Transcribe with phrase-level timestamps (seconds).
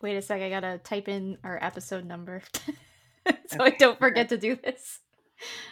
[0.00, 2.42] Wait a sec, I gotta type in our episode number
[3.46, 5.00] so I don't forget to do this.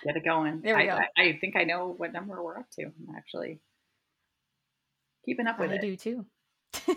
[0.05, 0.61] Get it going.
[0.63, 0.93] There we I, go.
[0.93, 2.85] I, I think I know what number we're up to.
[2.85, 3.61] I'm actually
[5.25, 5.81] keeping up with I it.
[5.81, 6.27] do too.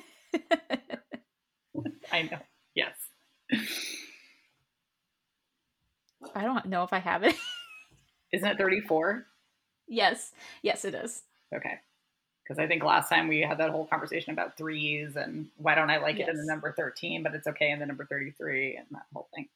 [2.11, 2.39] I know.
[2.75, 2.95] Yes.
[6.35, 7.35] I don't know if I have it.
[8.33, 9.25] Isn't it 34?
[9.87, 11.23] yes, yes, it is.
[11.55, 11.79] Okay.
[12.49, 15.91] Because I think last time we had that whole conversation about threes and why don't
[15.91, 18.87] I like it in the number 13, but it's okay in the number 33 and
[18.89, 19.47] that whole thing.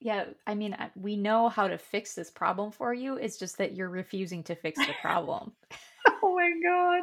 [0.00, 3.16] Yeah, I mean, we know how to fix this problem for you.
[3.16, 5.52] It's just that you're refusing to fix the problem.
[6.22, 7.02] Oh my God.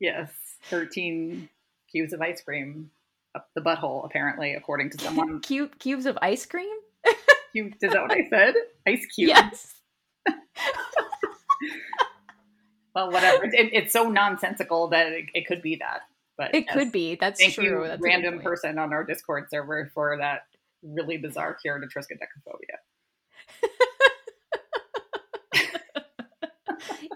[0.00, 0.30] yes.
[0.64, 1.48] 13
[1.90, 2.90] cubes of ice cream
[3.34, 5.40] up the butthole, apparently, according to someone.
[5.40, 6.74] Cube cubes of ice cream?
[7.52, 8.54] Cube, is that what I said?
[8.86, 9.28] Ice cube.
[9.28, 9.74] Yes.
[12.94, 13.44] Well, whatever.
[13.46, 16.02] It, it's so nonsensical that it, it could be that.
[16.36, 16.74] But It yes.
[16.74, 17.16] could be.
[17.16, 17.82] That's Thank true.
[17.82, 20.42] you, That's random person on our Discord server, for that
[20.82, 22.78] really bizarre cure to triskaidekaphobia.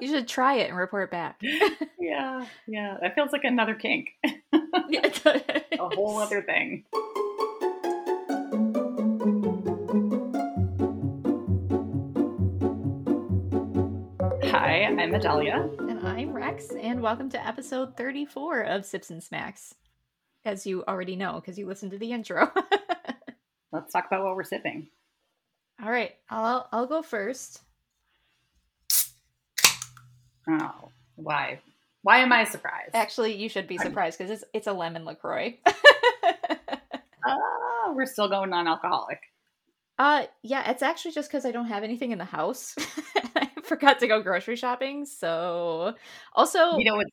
[0.01, 1.41] You should try it and report back.
[1.99, 2.99] Yeah, yeah.
[3.03, 4.11] That feels like another kink,
[4.89, 5.09] Yeah,
[5.73, 6.85] a whole other thing.
[14.51, 15.69] Hi, I'm Adalia.
[15.79, 19.75] And I'm Rex, and welcome to episode 34 of Sips and Smacks.
[20.45, 22.51] As you already know, because you listened to the intro.
[23.73, 24.89] Let's talk about what we're sipping.
[25.83, 27.61] All right, I'll I'll go first.
[30.49, 31.61] Oh, why?
[32.03, 32.95] Why am I surprised?
[32.95, 35.59] Actually, you should be surprised because it's it's a lemon Lacroix.
[37.27, 39.21] Oh, we're still going non-alcoholic.
[39.99, 42.75] uh, yeah, it's actually just because I don't have anything in the house.
[43.37, 45.95] I forgot to go grocery shopping, so
[46.34, 47.06] also You know what?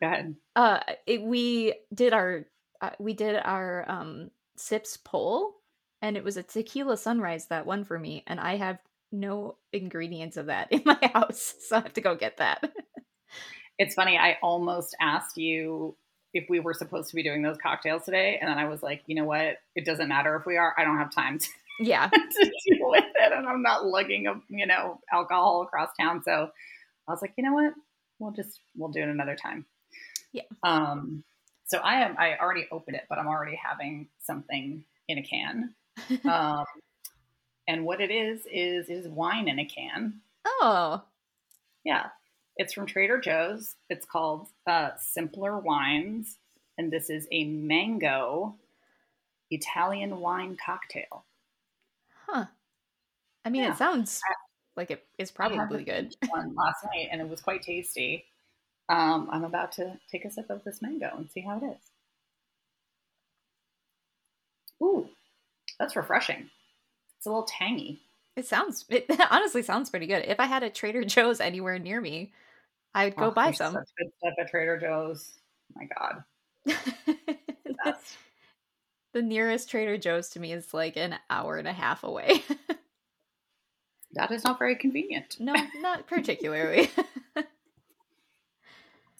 [0.00, 0.34] Go ahead.
[0.56, 2.46] uh it, we did our
[2.80, 5.54] uh, we did our um sips poll
[6.02, 8.78] and it was a tequila sunrise that one for me and i have
[9.12, 12.64] no ingredients of that in my house so i have to go get that
[13.78, 14.16] It's funny.
[14.18, 15.96] I almost asked you
[16.32, 19.02] if we were supposed to be doing those cocktails today, and then I was like,
[19.06, 19.56] you know what?
[19.74, 20.74] It doesn't matter if we are.
[20.78, 21.48] I don't have time to,
[21.80, 26.22] yeah to deal with it, and I'm not lugging a you know alcohol across town.
[26.24, 26.50] So
[27.08, 27.74] I was like, you know what?
[28.18, 29.66] We'll just we'll do it another time.
[30.32, 30.42] Yeah.
[30.62, 31.24] Um.
[31.66, 32.16] So I am.
[32.18, 35.74] I already opened it, but I'm already having something in a can.
[36.24, 36.64] Um.
[37.68, 40.20] and what it is is is wine in a can.
[40.44, 41.02] oh
[41.84, 42.06] Yeah.
[42.56, 43.74] It's from Trader Joe's.
[43.90, 46.38] It's called uh, Simpler Wines.
[46.78, 48.56] And this is a mango
[49.50, 51.24] Italian wine cocktail.
[53.44, 53.72] I mean Yeah.
[53.72, 54.20] it sounds
[54.76, 58.24] like it is probably good One last night, and it was quite tasty.
[58.88, 61.90] Um, I'm about to take a sip of this mango and see how it is.
[64.82, 65.08] Ooh,
[65.78, 66.50] that's refreshing.
[67.16, 68.00] It's a little tangy.
[68.36, 72.00] it sounds it honestly sounds pretty good if i had a trader joe's anywhere near
[72.00, 72.32] me
[72.94, 75.32] i'd go Oh, buy some Such good stuff at Trader Joe's.
[75.76, 76.24] Oh my God.
[77.84, 77.96] The
[79.14, 82.42] the nearest trader joe's to me is like an hour and a half away
[84.14, 85.36] That is not very convenient.
[85.38, 86.90] No, not particularly.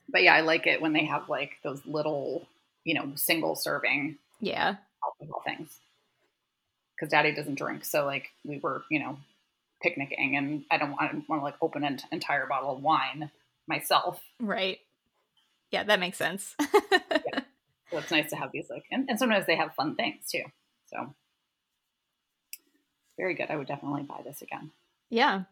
[0.07, 2.47] But yeah, I like it when they have like those little,
[2.85, 4.77] you know, single serving yeah.
[5.03, 5.81] alcohol things.
[6.95, 9.19] Because Daddy doesn't drink, so like we were, you know,
[9.83, 13.33] picnicking, and I don't want, want to like open an entire bottle of wine
[13.67, 14.21] myself.
[14.39, 14.79] Right.
[15.73, 16.55] Yeah, that makes sense.
[17.95, 20.43] So it's nice to have these like, and, and sometimes they have fun things too.
[20.87, 21.15] So
[23.17, 23.51] very good.
[23.51, 24.73] I would definitely buy this again.
[25.15, 25.43] Yeah.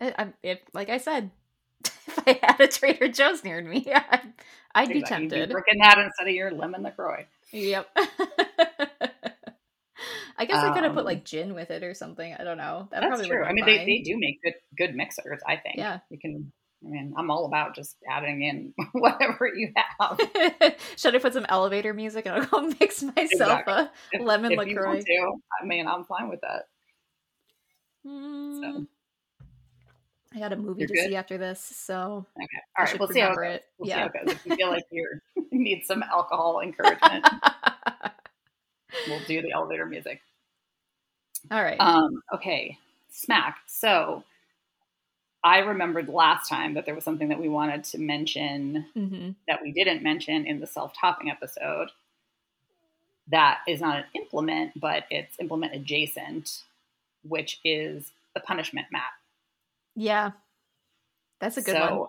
[0.00, 1.30] I, if, like I said,
[1.84, 4.32] if I had a Trader Joe's near me, I'd,
[4.74, 4.98] I'd be Exactly.
[4.98, 5.50] You'd tempted.
[5.50, 7.26] drinking that instead of your lemon Lacroix.
[7.52, 7.88] Yep.
[10.36, 12.34] I guess I could have put Um, like gin with it or something.
[12.34, 12.88] I don't know.
[12.90, 13.44] That That's true.
[13.44, 15.40] I mean, they, they do make good good mixers.
[15.46, 15.76] I think.
[15.76, 16.00] Yeah.
[16.10, 16.52] You can.
[16.84, 20.18] I mean, I'm all about just adding in whatever you have.
[20.96, 23.84] Should I put some elevator music and I'll go mix myself Exactly.
[24.18, 25.00] a lemon if LaCroix?
[25.00, 25.32] to,
[25.62, 26.64] I mean, I'm fine with that.
[28.06, 28.86] Mm,
[30.34, 31.08] I got a movie You're to good?
[31.08, 32.46] see after this, so Okay.
[32.76, 32.98] All right.
[32.98, 33.60] We'll see how it goes.
[33.78, 33.94] We'll Yeah.
[33.94, 34.36] see how it goes.
[34.36, 35.08] If you feel like you
[35.52, 37.24] need some alcohol encouragement,
[39.06, 40.20] we'll do the elevator music.
[41.50, 41.80] All right.
[41.80, 42.78] Um, okay.
[43.10, 43.58] Smack.
[43.66, 44.24] So
[45.44, 49.60] I remembered last time that there was something that we wanted to mention hmm that
[49.62, 51.90] we didn't mention in the self topping episode.
[53.28, 56.62] That is not an implement, but it's implement adjacent,
[57.28, 59.10] which is the punishment mat.
[59.94, 60.32] Yeah.
[61.40, 62.08] That's a good so one.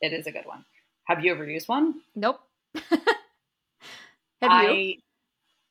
[0.00, 0.64] it is a good one.
[1.04, 2.00] Have you ever used one?
[2.14, 2.40] Nope.
[2.74, 3.00] Have
[4.42, 4.48] you?
[4.52, 4.96] I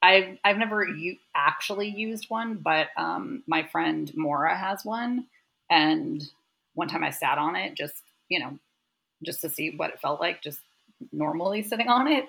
[0.01, 5.25] I've I've never u- actually used one, but um, my friend Mora has one,
[5.69, 6.23] and
[6.73, 8.57] one time I sat on it just you know
[9.23, 10.59] just to see what it felt like, just
[11.11, 12.27] normally sitting on it,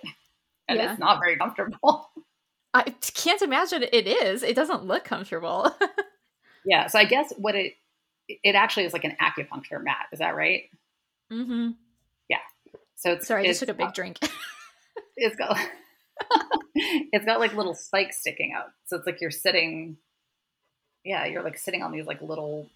[0.68, 0.90] and Yeah.
[0.92, 2.10] it's not very comfortable.
[2.74, 2.82] I
[3.14, 4.42] can't imagine it is.
[4.42, 5.74] It doesn't look comfortable.
[6.66, 7.74] yeah, so I guess what it
[8.28, 10.06] it actually is like an acupuncture mat.
[10.12, 10.64] Is that right?
[11.32, 11.70] mm-hmm.
[12.28, 12.38] Yeah.
[12.96, 14.18] So it's Sorry, I just took a big drink.
[15.16, 15.58] It's got
[16.74, 18.66] it's got like little spikes sticking out.
[18.86, 19.96] So it's like you're sitting.
[21.04, 22.68] Yeah, you're like sitting on these like little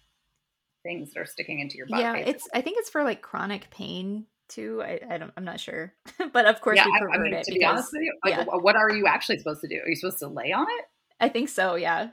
[0.83, 1.99] things that are sticking into your butt.
[1.99, 2.47] yeah, it's.
[2.53, 4.81] I think it's for like chronic pain too.
[4.83, 5.31] I, I don't.
[5.37, 5.93] I'm not sure,
[6.33, 6.85] but of course yeah.
[6.85, 8.45] we pervert I mean, it to be honest with you, like, yeah.
[8.45, 9.79] what are you actually supposed to do?
[9.83, 10.85] Are you supposed to lay on it?
[11.19, 11.75] I think so.
[11.75, 12.09] Yeah,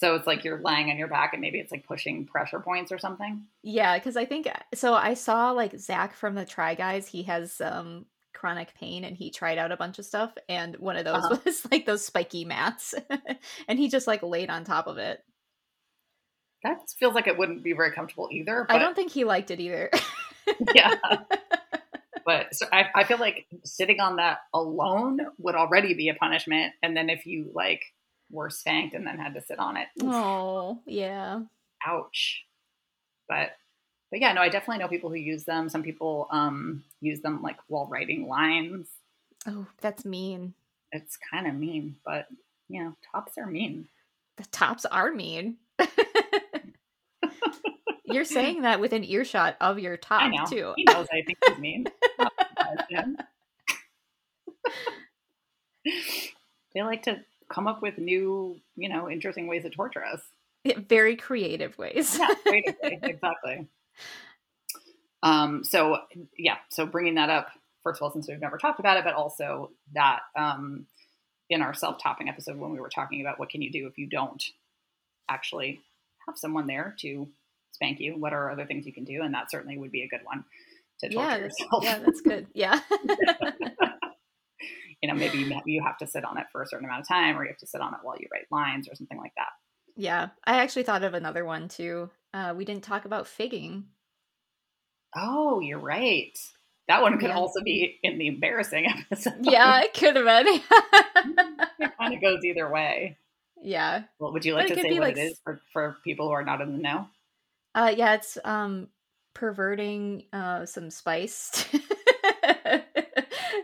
[0.00, 2.90] So it's like you're lying on your back, and maybe it's like pushing pressure points
[2.90, 3.44] or something.
[3.62, 3.98] yeah.
[3.98, 4.94] Because I think so.
[4.94, 7.06] I saw like Zach from the Try Guys.
[7.06, 10.96] He has um chronic pain, and he tried out a bunch of stuff, and one
[10.96, 11.36] of those Uh-huh.
[11.44, 12.94] was like those spiky mats,
[13.68, 15.20] and he just like laid on top of it.
[16.64, 18.64] That feels like it wouldn't be very comfortable either.
[18.68, 19.90] But I don't think he liked it either.
[20.74, 20.94] yeah.
[22.26, 26.74] But so I, I feel like sitting on that alone would already be a punishment,
[26.82, 27.82] and then if you like
[28.30, 31.40] were spanked and then had to sit on it, oh yeah.
[31.86, 32.44] ouch.
[33.28, 33.52] But
[34.10, 35.68] but yeah, no, I definitely know people who use them.
[35.68, 38.88] Some people um use them like while writing lines.
[39.46, 40.54] Oh, that's mean.
[40.92, 42.26] It's kind of mean, but
[42.68, 43.88] you know, tops are mean.
[44.36, 45.56] The tops are mean.
[48.04, 50.44] You're saying that with an earshot of your I top know.
[50.46, 50.72] too.
[50.76, 51.86] He knows I think he's mean.
[52.18, 53.16] Not surprised at him.
[56.74, 57.20] they like to
[57.52, 60.20] come up with new, you know, interesting ways to torture us.
[60.88, 62.18] Very creative ways.
[62.18, 63.68] Yeah, creatively, exactly.
[65.22, 65.98] Um, so
[66.38, 67.48] yeah, so bringing that up
[67.82, 70.86] first of all, since we've never talked about it, but also that um,
[71.48, 74.06] in our self-topping episode when we were talking about what can you do if you
[74.06, 74.42] don't
[75.28, 75.80] actually
[76.26, 77.28] have someone there to
[77.72, 80.08] spank you, what are other things you can do, and that certainly would be a
[80.08, 80.44] good one
[81.00, 81.84] to torture yeah, yourself.
[81.84, 82.46] yeah, that's good.
[82.54, 82.80] Yeah.
[85.02, 87.08] you know, maybe you, you have to sit on it for a certain amount of
[87.08, 89.32] time, or you have to sit on it while you write lines or something like
[89.36, 89.48] that.
[89.96, 90.28] yeah.
[90.44, 92.10] I actually thought of another one too.
[92.34, 93.84] Uh, we didn't talk about figging.
[95.16, 96.36] Oh, you're right.
[96.88, 97.36] That one could Yeah.
[97.36, 99.34] also be in the embarrassing episode.
[99.42, 100.60] Yeah, it could have been.
[101.78, 103.16] it kind of goes either way.
[103.62, 104.04] yeah.
[104.18, 106.44] Well, would you like to say what like it is for, for people who are
[106.44, 107.08] not in the know?
[107.74, 108.88] Uh yeah, it's um
[109.34, 111.64] perverting uh some spice.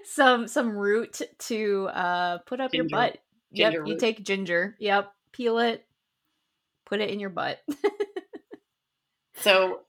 [0.07, 2.89] some some root to uh put up Ginger.
[2.89, 3.19] your butt.
[3.55, 4.75] Ginger yep, you take ginger.
[4.79, 5.85] Yep, peel it,
[6.85, 7.61] put it in your butt.
[9.41, 9.81] So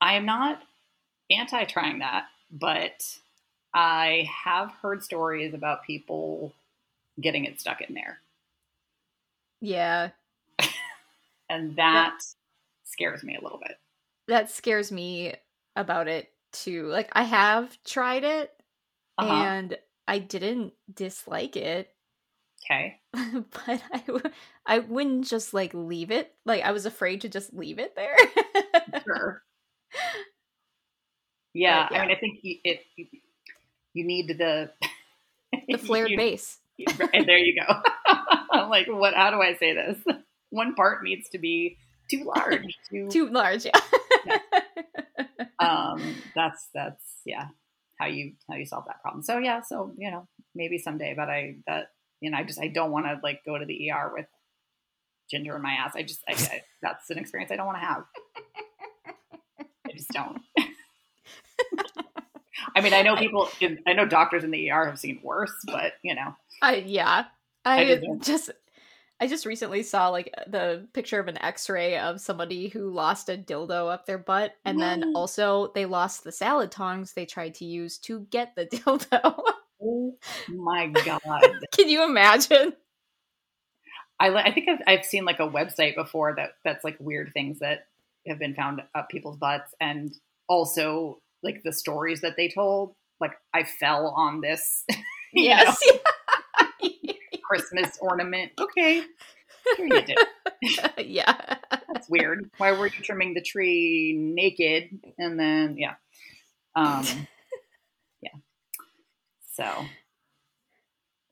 [0.00, 0.60] I am not
[1.30, 3.04] anti trying that, but
[3.74, 6.52] I have heard stories about people
[7.20, 8.18] getting it stuck in there.
[9.60, 10.10] yeah,
[11.50, 12.20] And that
[12.84, 13.76] scares me a little bit.
[14.28, 15.34] that scares me
[15.76, 16.86] about it too.
[16.86, 18.52] Like I have tried it
[19.18, 19.32] Uh-huh.
[19.32, 21.90] and I didn't dislike it.
[22.64, 23.00] Okay.
[23.12, 24.30] but I, w-
[24.66, 26.32] I wouldn't just like leave it.
[26.44, 28.16] Like I was afraid to just leave it there.
[29.04, 29.42] Sure.
[31.54, 32.02] Yeah, But, yeah.
[32.02, 32.80] I mean, I think you, it
[33.94, 34.70] you need the
[35.68, 36.58] the flared you- base.
[37.12, 37.82] And there you go.
[38.52, 39.12] I'm like, what?
[39.14, 39.98] How do I say this?
[40.50, 41.76] One part needs to be
[42.08, 42.78] too large.
[42.88, 43.72] Too, Too large, yeah.
[45.58, 46.00] um,
[46.34, 47.48] that's that's yeah,
[47.98, 49.22] how you how you solve that problem.
[49.22, 51.90] So yeah, so you know, maybe someday, but I that
[52.20, 54.26] you know, I just I don't want to like go to the ER with
[55.30, 55.92] ginger in my ass.
[55.94, 58.04] I just I, I, that's an experience I don't want to have.
[59.86, 60.40] I just don't.
[62.74, 63.48] I mean, I know people.
[63.60, 67.24] In, I know doctors in the ER have seen worse, but you know, I yeah.
[67.64, 68.50] I, I just
[69.20, 73.36] I just recently saw like the picture of an x-ray of somebody who lost a
[73.36, 77.64] dildo up their butt and then also they lost the salad tongs they tried to
[77.64, 79.40] use to get the dildo.
[79.82, 80.14] oh
[80.48, 81.20] my god.
[81.72, 82.74] Can you imagine?
[84.20, 87.58] I, I think I've, I've seen like a website before that that's like weird things
[87.60, 87.86] that
[88.26, 90.12] have been found up people's butts and
[90.48, 94.84] also like the stories that they told like i fell on this
[95.32, 95.82] you know, Yes.
[97.48, 99.04] Christmas ornament okay
[99.76, 100.18] sure you did
[100.98, 101.56] yeah.
[101.92, 105.94] that's weird why were you trimming the tree naked and then yeah
[106.76, 107.04] um
[108.20, 108.30] yeah
[109.52, 109.84] so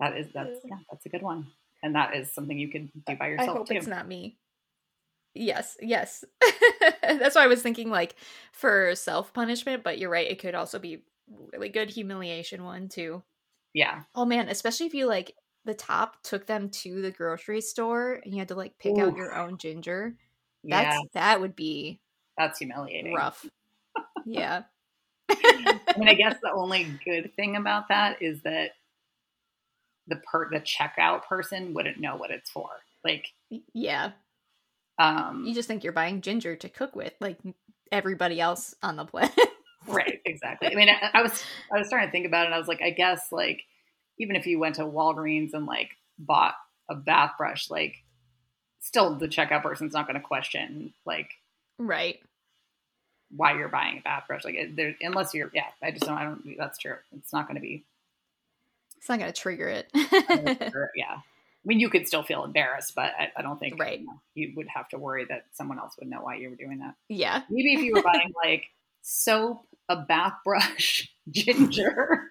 [0.00, 1.46] that is that's yeah that's a good one
[1.82, 3.48] and that is something you can do by yourself.
[3.48, 4.38] I hope too it's not me.
[5.34, 6.24] Yes, yes.
[7.02, 8.16] That's why I was thinking like
[8.52, 11.02] for self punishment, but you're right, it could also be
[11.52, 13.22] really good humiliation one too.
[13.74, 15.34] yeah Oh man, especially if you like
[15.66, 19.16] the top took them to the grocery store and you had to like pick out
[19.16, 20.14] your own ginger.
[20.64, 22.00] That's yeah, that would be
[22.38, 23.14] that's humiliating.
[23.14, 23.44] rough.
[24.24, 24.62] yeah.
[25.28, 28.70] I mean, I guess the only good thing about that is that
[30.06, 32.68] the per the checkout person wouldn't know what it's for.
[33.04, 33.26] Like,
[33.74, 34.12] Yeah.
[34.98, 37.38] um, You just think you're buying ginger to cook with, like
[37.92, 39.34] everybody else on the planet.
[39.88, 40.68] right, exactly.
[40.70, 41.42] I mean, I, I was
[41.74, 42.46] I was starting to think about it.
[42.46, 43.62] and I was like, I guess like
[44.18, 46.54] even if you went to Walgreens and like bought
[46.88, 48.02] a bath brush, like
[48.80, 51.30] still the checkout person's not going to question like
[51.78, 52.20] right.
[53.34, 54.44] why you're buying a bath brush.
[54.44, 56.16] Like, there, unless you're, yeah, I just don't.
[56.16, 56.56] I don't.
[56.58, 56.96] That's true.
[57.16, 57.84] It's not going to be.
[58.98, 59.88] It's not going to trigger it.
[60.94, 61.16] yeah.
[61.16, 63.98] I mean, you could still feel embarrassed, but I, I don't think Right.
[63.98, 66.54] you, know, you would have to worry that someone else would know why you were
[66.56, 66.94] doing that.
[67.08, 67.42] yeah.
[67.50, 68.66] Maybe if you were buying like
[69.02, 72.30] soap, a bath brush, ginger.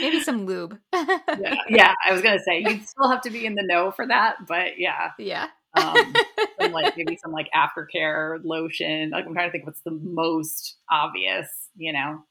[0.00, 0.78] Maybe some lube.
[0.92, 4.06] yeah, yeah, I was gonna say you'd still have to be in the know for
[4.06, 5.48] that, but yeah, yeah.
[5.74, 6.14] um,
[6.60, 9.10] some, like maybe some like aftercare lotion.
[9.10, 12.22] Like I'm trying to think what's the most obvious, you know,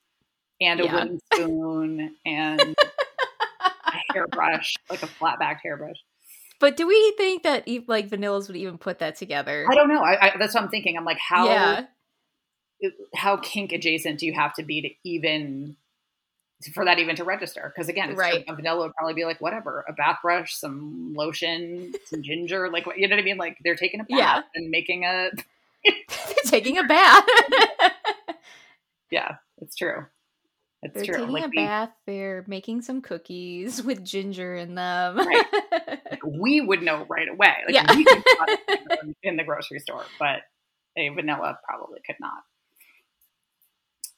[0.61, 0.93] and a Yeah.
[0.93, 2.75] wooden spoon and
[3.61, 5.97] a hairbrush, like a flat backed hairbrush.
[6.59, 9.67] But do we think that like vanillas would even put that together?
[9.69, 10.01] I don't know.
[10.01, 10.97] I, I, that's what I'm thinking.
[10.97, 11.85] I'm like, how Yeah.
[13.15, 15.75] how kink adjacent do you have to be to even
[16.73, 17.71] for that even to register?
[17.75, 18.43] Because again, it's Right.
[18.47, 22.85] a vanilla would probably be like whatever, a bath brush, some lotion, some ginger, like
[22.85, 23.37] what you know what I mean?
[23.37, 24.41] Like they're taking a bath Yeah.
[24.55, 25.29] and making a
[26.45, 27.23] taking a bath.
[29.11, 30.05] yeah, it's true.
[30.83, 31.15] It's They're true.
[31.15, 31.89] taking Like a we, bath.
[32.05, 35.17] They're making some cookies with ginger in them.
[35.17, 35.45] Right.
[36.25, 37.53] we would know right away.
[37.65, 37.95] Like Yeah.
[37.95, 38.23] we could
[39.23, 40.41] in the grocery store, but
[40.95, 42.43] a vanilla probably could not.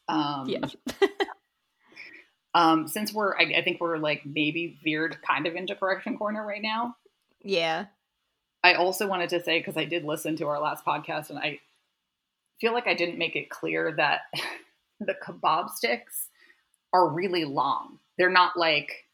[0.09, 0.65] Um, yeah.
[2.53, 6.45] Um, since we're, I, I think we're like maybe veered kind of into correction corner
[6.45, 6.95] right now.
[7.43, 7.85] Yeah.
[8.63, 11.59] I also wanted to say because I did listen to our last podcast and I
[12.59, 14.21] feel like I didn't make it clear that
[14.99, 16.27] the kebab sticks
[16.93, 17.99] are really long.
[18.17, 19.05] They're not like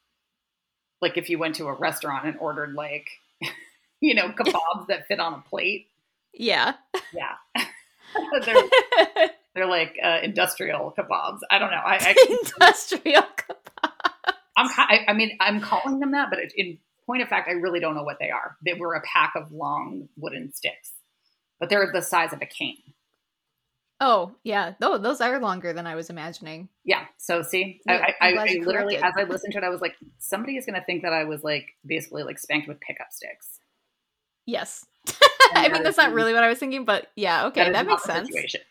[1.01, 3.07] like if you went to a restaurant and ordered like
[3.99, 5.87] you know kebabs that fit on a plate.
[6.33, 6.73] Yeah.
[7.13, 7.35] Yeah,
[8.45, 11.39] they're they're like uh, industrial kebabs.
[11.49, 11.77] I don't know.
[11.77, 13.91] I, I Industrial kebab.
[14.57, 17.53] I'm I, I mean I'm calling them that, but it, in point of fact, I
[17.53, 18.57] really don't know what they are.
[18.63, 20.91] They were a pack of long wooden sticks,
[21.59, 22.77] but they're the size of a cane.
[24.01, 24.73] Oh, yeah.
[24.81, 26.67] Oh, those are longer than I was imagining.
[26.83, 27.05] Yeah.
[27.17, 29.95] So see, Yeah, I, I, I literally, as I listened to it, I was like,
[30.19, 33.59] somebody is going to think that I was like basically like spanked with pickup sticks.
[34.45, 34.85] Yes.
[35.53, 38.03] I mean, that's not really what I was thinking, but yeah, okay, is that, makes
[38.03, 38.27] sense.
[38.27, 38.61] situation.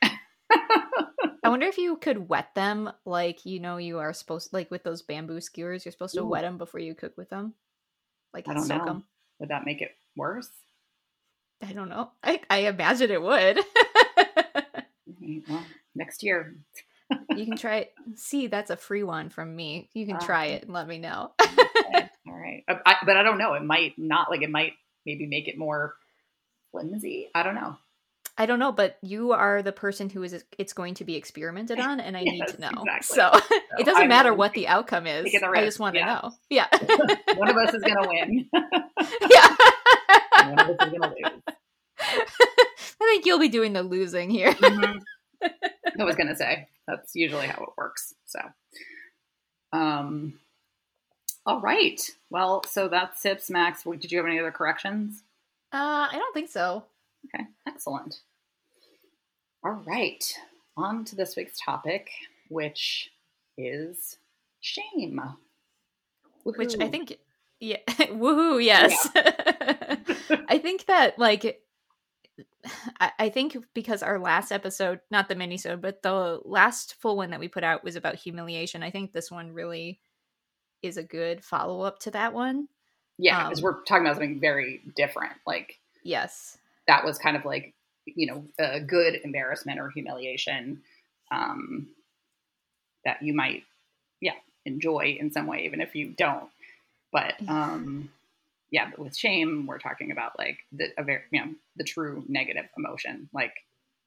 [1.43, 4.83] I wonder if you could wet them like you know you are supposed like with
[4.83, 6.27] those bamboo skewers, you're supposed to Ooh.
[6.29, 7.55] wet them before you cook with them.
[8.33, 8.89] Like I don't soak know.
[8.91, 9.05] 'em.
[9.41, 10.49] Would that make it worse?
[11.63, 12.11] I don't know.
[12.23, 13.61] I, I imagine it would.
[15.49, 16.55] Well, next year.
[17.37, 17.95] you can try it.
[18.17, 19.89] See, that's a free one from me.
[19.95, 20.25] You can Ah.
[20.27, 21.33] try it and let me know.
[21.41, 22.65] Okay, All right.
[22.69, 23.55] Uh, I, but I don't know.
[23.55, 24.73] It might not like it might
[25.07, 25.95] maybe make it more
[26.73, 27.31] flimsy.
[27.35, 27.77] I don't know.
[28.37, 31.79] I don't know, but you are the person who is it's going to be experimented
[31.79, 32.71] on, and I need to know.
[32.85, 33.03] exactly.
[33.17, 33.31] So
[33.79, 35.31] it doesn't I'm matter what the outcome is.
[35.31, 36.33] the I just want to know.
[36.51, 36.67] Yeah.
[37.37, 38.49] One of us is going to win.
[39.31, 39.57] yeah.
[40.49, 41.41] One of us is going to lose.
[42.01, 44.53] I think you'll be doing the losing here.
[44.53, 45.01] Mhm.
[45.43, 48.15] I was gonna say that's usually how it works.
[48.25, 48.41] So,
[49.73, 50.41] um,
[51.47, 52.01] all right.
[52.31, 53.85] Well, so that's Sips Smacks.
[53.85, 55.23] Did you have any other corrections?
[55.73, 56.85] Uh, I don't think so.
[57.25, 58.21] Okay, excellent.
[59.65, 60.23] All right,
[60.77, 62.11] on to this week's topic,
[62.49, 63.11] which
[63.57, 64.19] is
[64.61, 65.21] shame.
[66.45, 67.17] Which I think,
[67.61, 69.09] yeah, woohoo, yes.
[70.49, 71.63] I think that like,
[73.01, 77.17] I, I think because our last episode, not the mini minisode, but the last full
[77.17, 78.83] one that we put out was about humiliation.
[78.83, 80.01] I think this one really
[80.83, 82.69] is a good follow up to that one.
[83.19, 85.33] yeah, because um, we're talking about something very different.
[85.47, 86.59] Like Yes.
[86.87, 87.75] That was kind of like
[88.07, 90.83] you know a good embarrassment or humiliation
[91.33, 91.89] um,
[93.05, 93.63] that you might
[94.21, 96.49] yeah enjoy in some way even if you don't
[97.13, 98.09] but um
[98.71, 102.25] yeah but with shame we're talking about like the a very you know the true
[102.29, 103.53] negative emotion like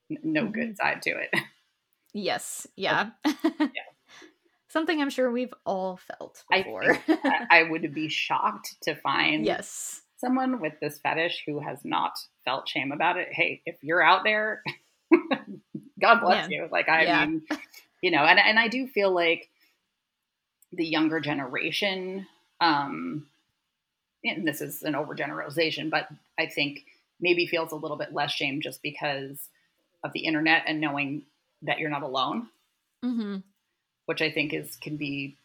[0.10, 0.54] n- no Mhm.
[0.54, 1.30] good side to it
[2.14, 2.66] Yes.
[2.78, 3.10] Yeah.
[4.70, 6.96] Something I'm sure we've all felt I before.
[6.96, 10.02] think I, I would be shocked to find yes.
[10.18, 13.30] Someone with this fetish who has not felt shame about it.
[13.32, 14.64] Hey, if you're out there,
[16.02, 16.64] God bless Yeah.
[16.64, 16.70] you.
[16.72, 17.26] Like I Yeah.
[17.26, 17.44] mean,
[18.02, 19.50] you know, and and I do feel like
[20.74, 22.28] the younger generation
[22.60, 23.28] um,
[24.24, 26.10] and this is an overgeneralization, but
[26.40, 26.86] I think
[27.22, 29.48] maybe feels a little bit less shame just because
[30.04, 31.24] of the internet and knowing
[31.64, 32.48] that you're not alone,
[33.06, 33.38] Mm-hmm.
[34.08, 35.38] which I think is can be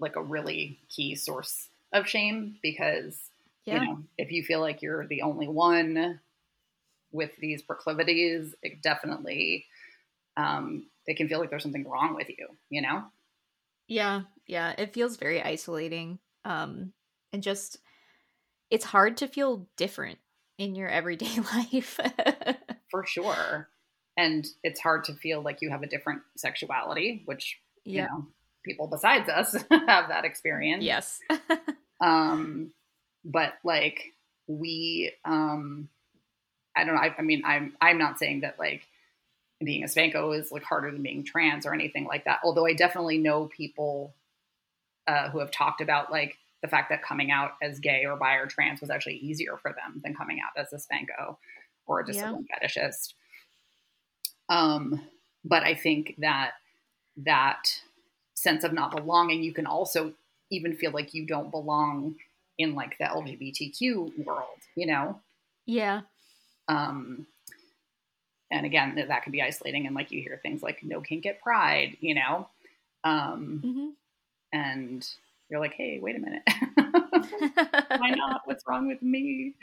[0.00, 3.18] like a really key source of shame because
[3.64, 3.74] Yeah.
[3.74, 6.20] you know if you feel like you're the only one
[7.12, 9.66] with these proclivities, it definitely
[10.36, 12.48] um, it can feel like there's something wrong with you.
[12.70, 13.04] You know.
[13.88, 16.18] Yeah, yeah, it feels very isolating.
[16.44, 16.92] Um
[17.32, 17.78] and just
[18.70, 20.18] it's hard to feel different
[20.58, 22.00] in your everyday life.
[22.90, 23.68] for sure.
[24.16, 28.02] And it's hard to feel like you have a different sexuality, which yeah.
[28.02, 28.26] you know
[28.64, 30.84] people besides us have that experience.
[30.84, 31.20] Yes.
[32.02, 32.72] Um,
[33.24, 34.12] but like
[34.46, 35.88] we, um,
[36.76, 37.00] I don't know.
[37.00, 38.86] I, I mean, I'm I'm not saying that like
[39.64, 42.40] being a spanko is like harder than being trans or anything like that.
[42.44, 44.14] Although I definitely know people
[45.06, 48.34] uh, who have talked about like the fact that coming out as gay or bi
[48.34, 51.36] or trans was actually easier for them than coming out as a spanko
[51.86, 52.12] or a Yeah.
[52.12, 53.14] disciplined fetishist.
[54.48, 55.00] Um,
[55.44, 56.52] but I think that
[57.18, 57.80] that
[58.34, 60.14] sense of not belonging, you can also
[60.50, 62.16] even feel like you don't belong
[62.58, 65.20] in like the LGBTQ world, you know?
[65.66, 66.02] yeah.
[66.68, 67.26] Um,
[68.50, 69.86] and again, that, that can be isolating.
[69.86, 72.48] And like you hear things like no kink at pride, you know?
[73.04, 73.88] Um, hmm
[74.54, 75.08] and
[75.48, 76.42] you're like, hey, wait a minute.
[77.98, 78.42] Why not?
[78.44, 79.54] What's wrong with me?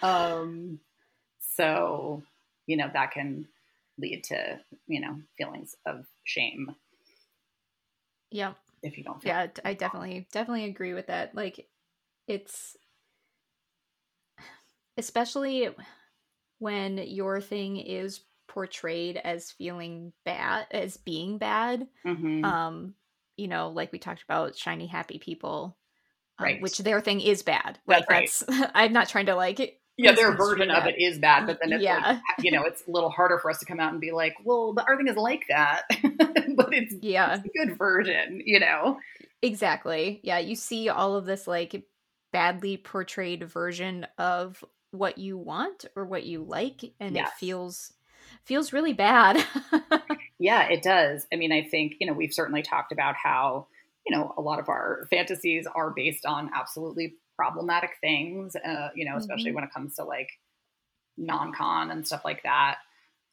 [0.00, 0.80] Um,
[1.38, 2.22] so,
[2.66, 3.46] you know, that can
[3.98, 6.74] lead to, you know, feelings of shame
[8.32, 8.54] yeah.
[8.82, 11.34] if you don't feel Yeah, I definitely definitely agree with that.
[11.34, 11.66] Like
[12.26, 12.76] it's
[14.96, 15.68] especially
[16.58, 21.88] when your thing is portrayed as feeling bad as being bad.
[22.06, 22.44] Mhm.
[22.44, 22.94] Um,
[23.36, 25.76] you know, like we talked about shiny happy people.
[26.38, 26.62] um, Right.
[26.62, 27.78] which their thing is bad.
[27.86, 28.28] That's Like right.
[28.28, 31.72] that's I'm not trying to like yeah, their version of it is bad, but then
[31.72, 32.18] it's Yeah.
[32.28, 34.34] like, you know, it's a little harder for us to come out and be like,
[34.44, 35.82] well, but our thing is like that,
[36.56, 37.34] but it's, Yeah.
[37.36, 38.98] it's a good version, you know?
[39.42, 40.20] Exactly.
[40.24, 41.84] Yeah, you see all of this like
[42.32, 47.18] badly portrayed version of what you want or what you like and Yes.
[47.18, 47.94] it feels
[48.44, 49.44] feels really bad.
[50.38, 51.26] Yeah, it does.
[51.32, 53.68] I mean, I think, you know, we've certainly talked about how,
[54.06, 59.04] you know, a lot of our fantasies are based on absolutely problematic things, uh, you
[59.04, 59.54] know, especially Mhm.
[59.54, 60.30] when it comes to like
[61.16, 62.78] non con and stuff like that.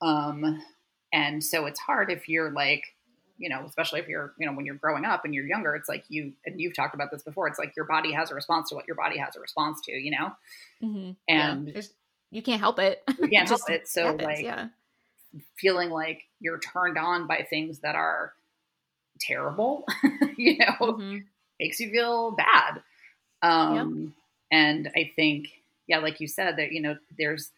[0.02, 0.64] Um,
[1.14, 2.84] and so it's hard if you're like,
[3.40, 5.90] you know, especially if you're, you know, when you're growing up and you're younger, it's
[5.90, 8.70] like you, and you've talked about this before, it's like your body has a response
[8.70, 10.32] to what your body has a response to, you know?
[10.84, 11.16] Mhm.
[11.28, 11.82] And yeah,
[12.32, 13.02] you can't help it.
[13.20, 13.88] you can't help it.
[13.88, 14.68] So, happens, like, yeah.
[15.58, 18.34] feeling like you're turned on by things that are
[19.20, 19.86] terrible,
[20.38, 21.24] you know, Mhm.
[21.60, 22.82] makes you feel bad.
[23.42, 24.14] Um,
[24.52, 25.48] And I think,
[25.88, 27.52] yeah, like you said, that you know, there's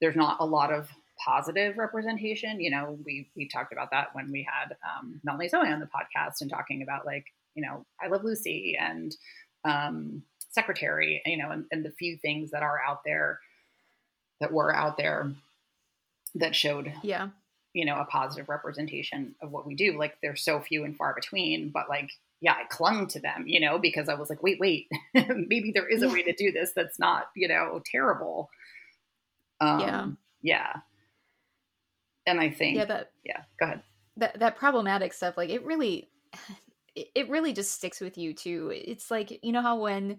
[0.00, 0.88] there's not a lot of
[1.24, 2.60] positive representation.
[2.60, 5.86] You know, we we talked about that when we had um, Melanie Zoe on the
[5.86, 9.14] podcast and talking about like, you know, I Love Lucy and
[9.64, 13.40] um, Secretary, you know, and, and the few things that are out there
[14.40, 15.32] that were out there
[16.36, 17.28] that showed Yeah.
[17.72, 21.14] you know a positive representation of what we do like they're so few and far
[21.14, 24.60] between but like yeah i clung to them you know because i was like wait
[24.60, 28.50] wait maybe there is a way to do this that's not you know terrible
[29.60, 30.06] um Yeah.
[30.42, 30.72] yeah
[32.30, 33.82] and i think Yeah, that, yeah, go ahead.
[34.16, 36.10] that that problematic stuff like it really
[36.94, 38.72] it, it really just sticks with you too.
[38.74, 40.18] It's like you know how when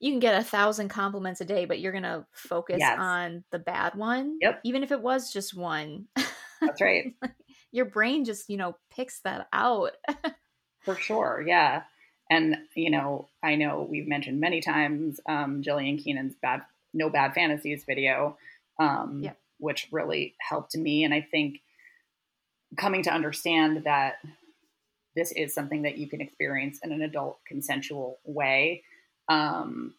[0.00, 2.98] you can get a thousand compliments a day but you're gonna focus Yes.
[2.98, 4.38] on the bad one?
[4.40, 4.60] Yep.
[4.64, 6.06] even if it was just one.
[6.60, 7.14] That's right.
[7.72, 9.92] Your brain just you know picks that out.
[10.82, 11.82] For sure yeah.
[12.30, 16.62] And you know i know we've mentioned many times um jillian keenan's bad
[16.92, 18.36] no bad fantasies video.
[18.78, 19.38] Um Yep.
[19.64, 21.04] Which really helped me.
[21.04, 21.60] And i think
[22.76, 24.16] coming to understand that
[25.16, 28.82] this is something that you can experience in an adult consensual way
[29.28, 29.94] um,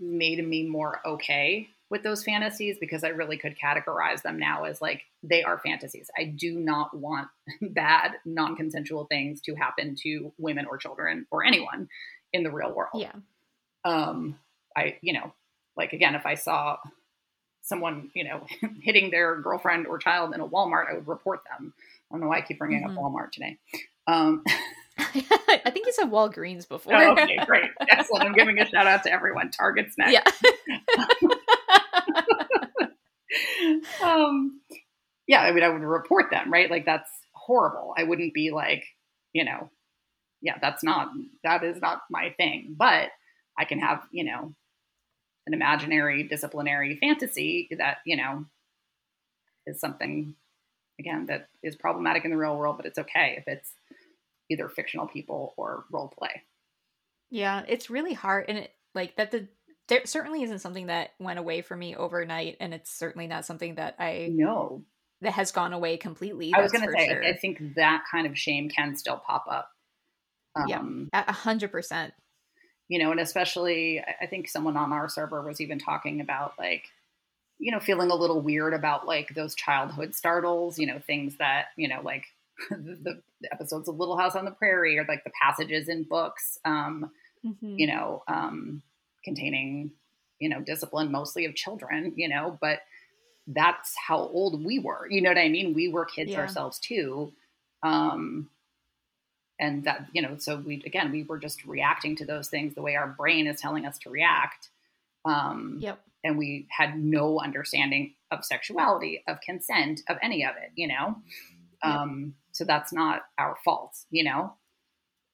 [0.00, 4.82] made me more okay with those fantasies because I really could categorize them now as
[4.82, 6.10] like they are fantasies.
[6.18, 7.28] I do not want
[7.62, 11.88] bad non consensual things to happen to women or children or anyone
[12.32, 12.90] in the real world.
[12.94, 13.12] Yeah.
[13.84, 14.38] Um
[14.76, 15.32] i you know
[15.76, 16.76] like again if i saw
[17.68, 18.46] someone you know
[18.82, 21.72] hitting their girlfriend or child in a walmart i would report them.
[21.78, 22.90] I don't know why i keep bringing Mhm.
[22.90, 23.58] up walmart today.
[24.06, 24.42] Um
[24.98, 26.94] i think you said walgreens before.
[26.96, 27.70] Oh, okay great.
[27.88, 29.50] Excellent i'm giving a shout out to everyone.
[29.50, 30.12] Target's next.
[30.12, 30.24] Yeah.
[34.02, 34.60] Um
[35.26, 36.70] yeah i mean i would report them right?
[36.70, 37.94] Like that's horrible.
[37.96, 38.84] I wouldn't be like
[39.32, 39.70] you know
[40.40, 41.08] yeah, that's not
[41.44, 42.74] that is not my thing.
[42.78, 43.10] But
[43.58, 44.54] I can have, you know,
[45.48, 48.44] an imaginary disciplinary fantasy that, you know,
[49.66, 50.34] is something
[51.00, 53.72] again that is problematic in the real world, but it's okay if it's
[54.50, 56.42] either fictional people or role play.
[57.30, 59.48] Yeah, it's really hard and it like that the
[59.88, 63.76] there certainly isn't something that went away for me overnight and it's certainly not something
[63.76, 64.84] that I know
[65.22, 66.52] that has gone away completely.
[66.54, 67.24] I was going to say sure.
[67.24, 69.70] I think that kind of shame can still pop up.
[70.54, 72.12] Um, yeah, a hundred percent.
[72.88, 76.84] You know, and especially I think someone on our server was even talking about like,
[77.58, 80.78] you know, feeling a little weird about like those childhood startles.
[80.78, 82.24] You know, things that you know, like
[82.70, 86.58] the, the, episodes of Little House on the Prairie or like the passages in books.
[86.64, 87.10] Um,
[87.44, 87.74] mm-hmm.
[87.76, 88.82] You know, um,
[89.24, 89.92] containing
[90.38, 92.14] you know discipline mostly of children.
[92.16, 92.80] You know, but
[93.48, 95.06] that's how old we were.
[95.10, 95.74] You know what I mean?
[95.74, 96.40] We were kids yeah.
[96.40, 97.32] ourselves too.
[97.82, 98.50] Um,
[99.58, 102.82] and that you know so we again we were just reacting to those things the
[102.82, 104.70] way our brain is telling us to react
[105.24, 110.70] um yep and we had no understanding of sexuality of consent of any of it
[110.74, 111.16] you know
[111.84, 111.94] yep.
[111.94, 114.52] um so that's not our fault you know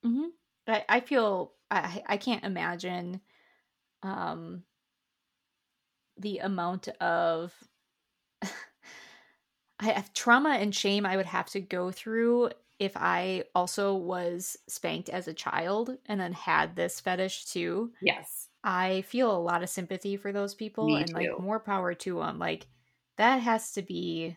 [0.04, 0.26] mm-hmm.
[0.66, 3.20] I, I feel I, I can't imagine
[4.02, 4.62] um
[6.16, 7.52] the amount of
[9.80, 14.56] I have trauma and shame I would have to go through if I also was
[14.68, 17.92] spanked as a child and then had this fetish too.
[18.00, 18.48] Yes.
[18.62, 21.14] I feel a lot of sympathy for those people Me and too.
[21.14, 22.38] like more power to them.
[22.38, 22.66] Like
[23.16, 24.36] that has to be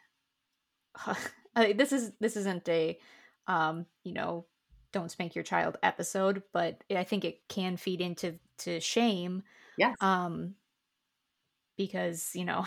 [1.56, 3.00] this is this isn't a
[3.48, 4.46] um, you know,
[4.92, 9.44] don't spank your child episode, but I think it can feed into to shame.
[9.78, 9.96] Yes.
[10.02, 10.56] Um
[11.78, 12.66] because, you know,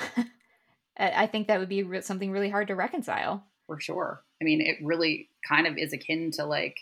[0.96, 3.44] I think that would be something really hard to reconcile.
[3.66, 4.24] For sure.
[4.40, 6.79] I mean, it really kind of is akin to like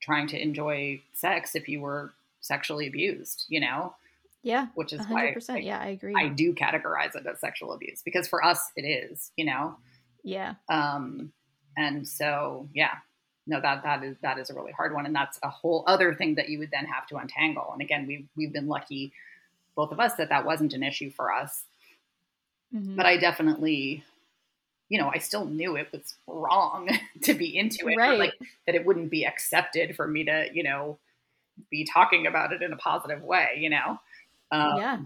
[0.00, 3.94] trying to enjoy sex if you were sexually abused, you know?
[4.42, 4.66] Yeah.
[4.74, 6.14] Which is 100%, why I, yeah, I agree.
[6.16, 9.76] I do categorize it as sexual abuse because for us it is, you know?
[10.22, 10.54] Yeah.
[10.68, 11.32] Um
[11.76, 12.96] and so yeah.
[13.46, 15.06] No, that that is that is a really hard one.
[15.06, 17.70] And that's a whole other thing that you would then have to untangle.
[17.72, 19.12] And again, we've we've been lucky,
[19.74, 21.64] both of us, that that wasn't an issue for us.
[22.74, 22.96] Mm-hmm.
[22.96, 24.04] But I definitely
[24.88, 26.88] you know, I still knew it was wrong
[27.22, 28.18] to be into it, right.
[28.18, 28.34] like
[28.66, 30.98] that it wouldn't be accepted for me to, you know,
[31.70, 33.98] be talking about it in a positive way, you know?
[34.50, 34.98] Um, yeah.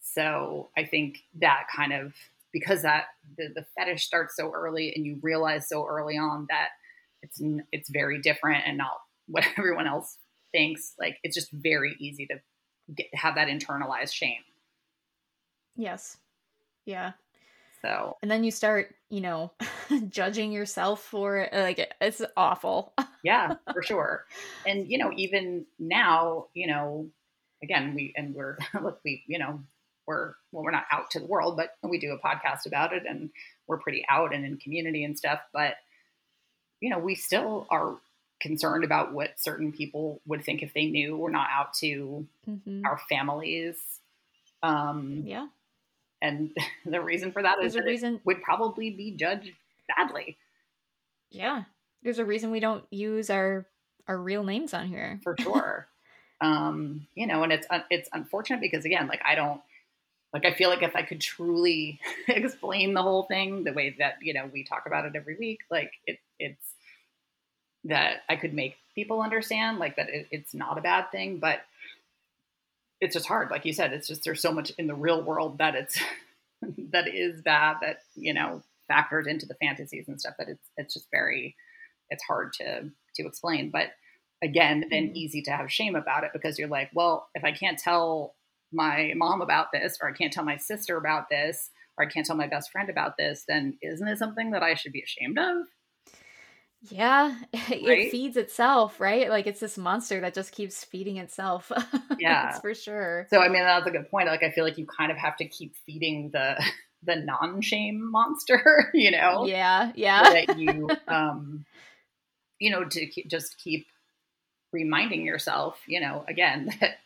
[0.00, 2.14] So I think that kind of,
[2.52, 6.68] because that the, the fetish starts so early and you realize so early on that
[7.22, 7.40] it's,
[7.72, 10.16] it's very different and not what everyone else
[10.52, 12.40] thinks, like it's just very easy to
[12.94, 14.40] get, have that internalized shame.
[15.76, 16.16] Yes.
[16.86, 17.12] Yeah.
[17.88, 19.52] So, and then you start, you know,
[20.10, 21.54] judging yourself for it.
[21.54, 22.92] Like, it's awful.
[23.24, 24.26] yeah, for sure.
[24.66, 27.08] And, you know, even now, you know,
[27.62, 29.60] again, we, and we're, look, we, you know,
[30.06, 33.04] we're, well, we're not out to the world, but we do a podcast about it
[33.08, 33.30] and
[33.66, 35.40] we're pretty out and in community and stuff.
[35.54, 35.76] But,
[36.80, 37.96] you know, we still are
[38.38, 42.84] concerned about what certain people would think if they knew we're not out to mm-hmm.
[42.84, 43.76] our families.
[44.62, 45.46] Um, yeah
[46.22, 46.50] and
[46.86, 49.52] the reason for that There's is a reason would probably be judged
[49.96, 50.36] badly.
[51.30, 51.64] Yeah,
[52.02, 53.66] there's a reason we don't use our
[54.06, 55.86] our real names on here for sure.
[56.40, 59.60] um, you know, and it's it's unfortunate because again, like I don't
[60.32, 64.16] like I feel like if I could truly explain the whole thing the way that
[64.22, 66.74] you know we talk about it every week, like it it's
[67.84, 71.60] that I could make people understand like that it, it's not a bad thing, but
[73.00, 73.50] it's just hard.
[73.50, 75.98] Like you said, it's just there's so much in the real world that it's
[76.92, 80.94] that is bad that you know factors into the fantasies and stuff that it's it's
[80.94, 81.54] just very
[82.10, 83.70] it's hard to to explain.
[83.70, 83.88] But
[84.42, 85.16] again, then mm-hmm.
[85.16, 88.34] easy to have shame about it because you're like, well, if I can't tell
[88.72, 92.26] my mom about this, or I can't tell my sister about this, or I can't
[92.26, 95.38] tell my best friend about this, then isn't it something that I should be ashamed
[95.38, 95.66] of?
[96.82, 98.10] Yeah, it right?
[98.10, 99.28] feeds itself, right?
[99.28, 101.70] Like it's this monster that just keeps feeding itself.
[102.20, 103.28] Yeah, for sure.
[103.30, 104.26] So I mean, that's a good point.
[104.26, 106.60] Like I feel like you kind of have to keep feeding the
[107.04, 109.46] the non-shame monster, you know?
[109.46, 110.22] Yeah, yeah.
[110.24, 111.64] That you, um,
[112.58, 113.86] you know, to keep, just keep
[114.72, 116.98] reminding yourself, you know, again that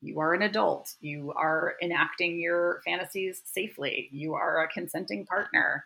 [0.00, 5.84] you are an adult, you are enacting your fantasies safely, you are a consenting partner.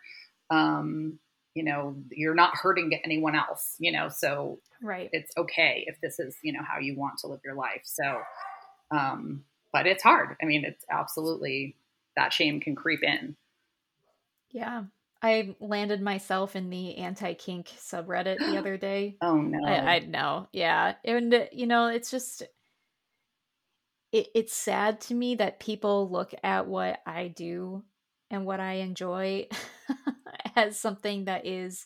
[0.49, 1.19] Um,
[1.59, 6.17] you know you're not hurting anyone else you know so right it's okay if this
[6.17, 8.21] is you know how you want to live your life so
[8.91, 9.43] um
[9.73, 11.75] but it's hard i mean it's absolutely
[12.15, 13.35] that shame can creep in
[14.51, 14.83] yeah
[15.21, 19.17] I landed myself in the anti kink subreddit the other day.
[19.21, 19.67] Oh no.
[19.67, 20.47] I, I know.
[20.53, 20.93] Yeah.
[21.03, 22.43] And you know, it's just
[24.13, 27.83] it, it's sad to me that people look at what I do
[28.31, 29.49] and what I enjoy
[30.55, 31.85] as something that is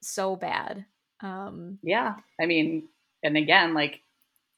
[0.00, 0.84] so bad.
[1.20, 2.16] Um yeah.
[2.40, 2.88] I mean,
[3.22, 4.00] and again, like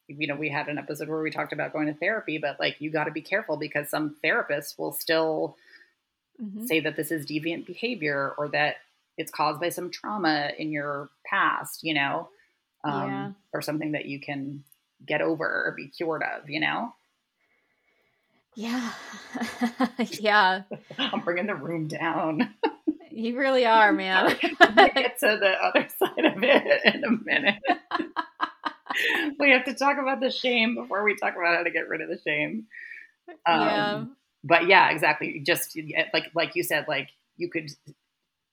[0.06, 2.76] you know, we had an episode where we talked about going to therapy, but like
[2.80, 5.56] you got to be careful because some therapists will still
[6.42, 6.66] mm-hmm.
[6.66, 8.76] say that this is deviant behavior or that
[9.16, 12.28] it's caused by some trauma in your past, you know,
[12.84, 13.30] um, yeah.
[13.52, 14.64] or something that you can
[15.06, 16.92] get over or be cured of, you know?
[18.56, 18.92] Yeah.
[20.20, 20.62] yeah.
[20.98, 22.54] I'm bringing the room down.
[23.14, 24.36] You really are, man.
[24.40, 27.62] get to the other side of it in a minute.
[29.38, 32.00] we have to talk about the shame before we talk about how to get rid
[32.00, 32.66] of the shame.
[33.46, 34.04] Um, yeah
[34.44, 35.40] but yeah, exactly.
[35.40, 35.76] Just
[36.12, 37.70] like like you said, like you could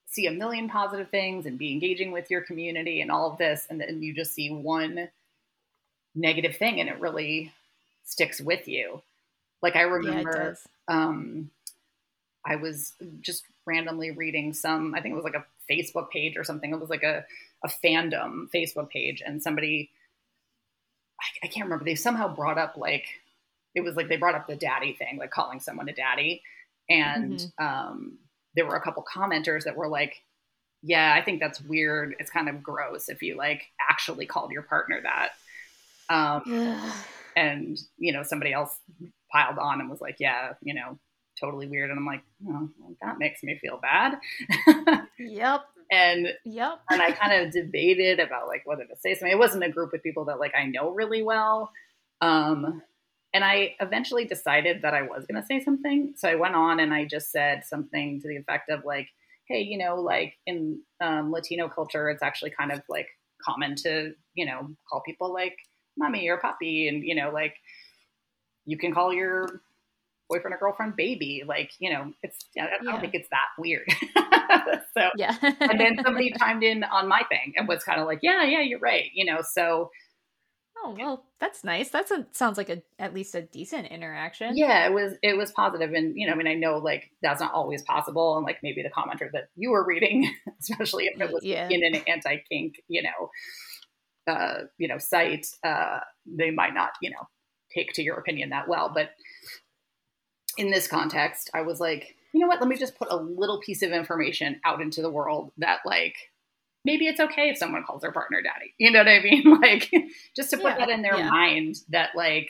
[0.08, 3.67] see a million positive things and be engaging with your community and all of this,
[3.69, 5.10] and then you just see one
[6.15, 7.52] negative thing, and it really
[8.06, 9.02] sticks with you.
[9.62, 10.58] Like I remember,
[10.89, 11.52] yeah, um,
[12.45, 14.95] I was just randomly reading some.
[14.95, 16.71] I think it was like a Facebook page or something.
[16.71, 17.25] It was like a
[17.63, 19.91] a fandom Facebook page, and somebody
[21.21, 21.86] I, I can't remember.
[21.86, 23.06] They somehow brought up like
[23.75, 26.41] it was like they brought up the daddy thing, like calling someone a daddy.
[26.89, 27.65] And mm-hmm.
[27.65, 28.17] um,
[28.56, 30.23] there were a couple commenters that were like,
[30.82, 32.15] yeah, I think that's weird.
[32.19, 35.30] It's kind of gross if you like actually called your partner that.
[36.10, 36.91] Um,
[37.36, 38.77] and, you know, somebody else
[39.32, 40.97] piled on and was like, yeah, you know,
[41.39, 41.89] totally weird.
[41.89, 44.17] And I'm like, oh, well, that makes me feel bad.
[45.19, 45.61] yep.
[45.91, 46.79] And yep.
[46.89, 49.31] and I kind of debated about like whether to say something.
[49.31, 51.71] It wasn't a group with people that like I know really well.
[52.21, 52.81] Um,
[53.33, 56.13] and I eventually decided that I was going to say something.
[56.17, 59.07] So I went on and I just said something to the effect of like,
[59.47, 63.07] hey, you know, like in um, Latino culture, it's actually kind of like
[63.43, 65.57] common to, you know, call people like
[65.97, 66.89] mommy or puppy.
[66.89, 67.55] And, you know, like
[68.65, 69.61] you can call your
[70.31, 71.43] boyfriend or girlfriend baby.
[71.45, 72.99] Like, you know, it's, I don't yeah.
[72.99, 73.87] think it's that weird.
[74.97, 75.35] so, yeah.
[75.41, 78.61] and then somebody chimed in on my thing and was kind of like, yeah, yeah,
[78.61, 79.09] you're right.
[79.13, 79.89] You know, so
[80.83, 81.89] Oh well, that's nice.
[81.89, 84.57] That's a sounds like a at least a decent interaction.
[84.57, 87.39] Yeah, it was it was positive, and you know, I mean, I know like that's
[87.39, 91.31] not always possible, and like maybe the commenter that you were reading, especially if it
[91.31, 91.67] was yeah.
[91.69, 97.11] in an anti kink, you know, uh, you know, site, uh, they might not, you
[97.11, 97.27] know,
[97.73, 98.91] take to your opinion that well.
[98.93, 99.11] But
[100.57, 102.59] in this context, I was like, you know what?
[102.59, 106.15] Let me just put a little piece of information out into the world that like
[106.85, 108.73] maybe it's okay if someone calls their partner daddy.
[108.77, 109.59] You know what I mean?
[109.61, 109.91] Like
[110.35, 111.29] just to put yeah, that in their yeah.
[111.29, 112.49] mind that like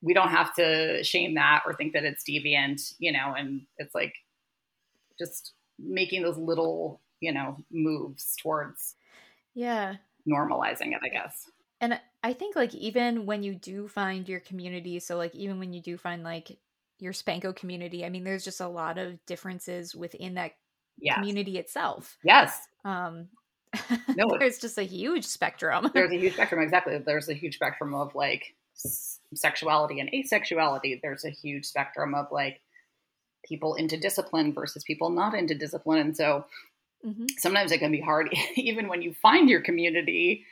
[0.00, 3.94] we don't have to shame that or think that it's deviant, you know, and it's
[3.94, 4.14] like
[5.18, 8.96] just making those little, you know, moves towards
[9.54, 9.96] yeah,
[10.28, 11.48] normalizing it, I guess.
[11.80, 15.72] And I think like even when you do find your community, so like even when
[15.72, 16.58] you do find like
[17.02, 20.52] your Spanko community, I mean there's just a lot of differences within that
[20.98, 21.16] yes.
[21.16, 22.16] community itself.
[22.24, 22.66] Yes.
[22.84, 23.28] Um
[24.16, 25.90] no, there's just a huge spectrum.
[25.94, 26.98] there's a huge spectrum, exactly.
[26.98, 28.54] There's a huge spectrum of like
[29.34, 31.00] sexuality and asexuality.
[31.02, 32.60] There's a huge spectrum of like
[33.44, 35.98] people into discipline versus people not into discipline.
[35.98, 36.44] And so
[37.04, 37.26] mm-hmm.
[37.38, 40.44] sometimes it can be hard, even when you find your community,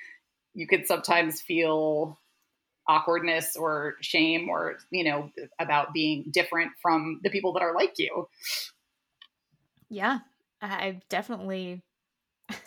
[0.55, 2.19] you could sometimes feel
[2.89, 7.95] awkwardness or shame or, you know, about being different from the people that are like
[7.99, 8.29] you.
[9.89, 10.21] Yeah,
[10.63, 11.83] I've definitely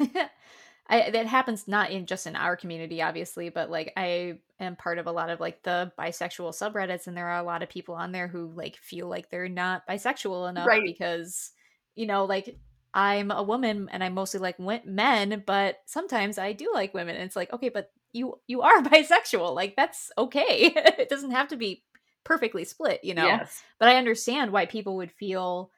[0.89, 4.97] I, that happens not in just in our community obviously but like i am part
[4.97, 7.95] of a lot of like the bisexual subreddits and there are a lot of people
[7.95, 10.83] on there who like feel like they're not bisexual enough right.
[10.83, 11.51] because
[11.95, 12.57] you know like
[12.93, 17.23] i'm a woman and i mostly like men but sometimes i do like women and
[17.23, 20.71] it's like okay but you you are bisexual like that's okay.
[20.75, 21.83] It doesn't have to be
[22.23, 23.25] perfectly split you know?
[23.25, 23.61] Yes.
[23.79, 25.71] but i understand why people would feel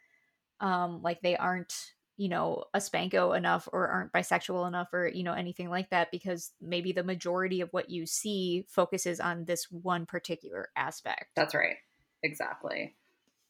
[0.60, 1.74] um like they aren't
[2.18, 6.12] you know a spanko enough or aren't bisexual enough or you know anything like that
[6.12, 11.26] because maybe the majority of what you see focuses on this one particular aspect.
[11.36, 11.78] That's right.
[12.24, 12.94] Exactly.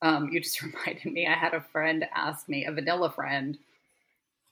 [0.02, 3.58] Um, you just reminded me i had a friend ask me a vanilla friend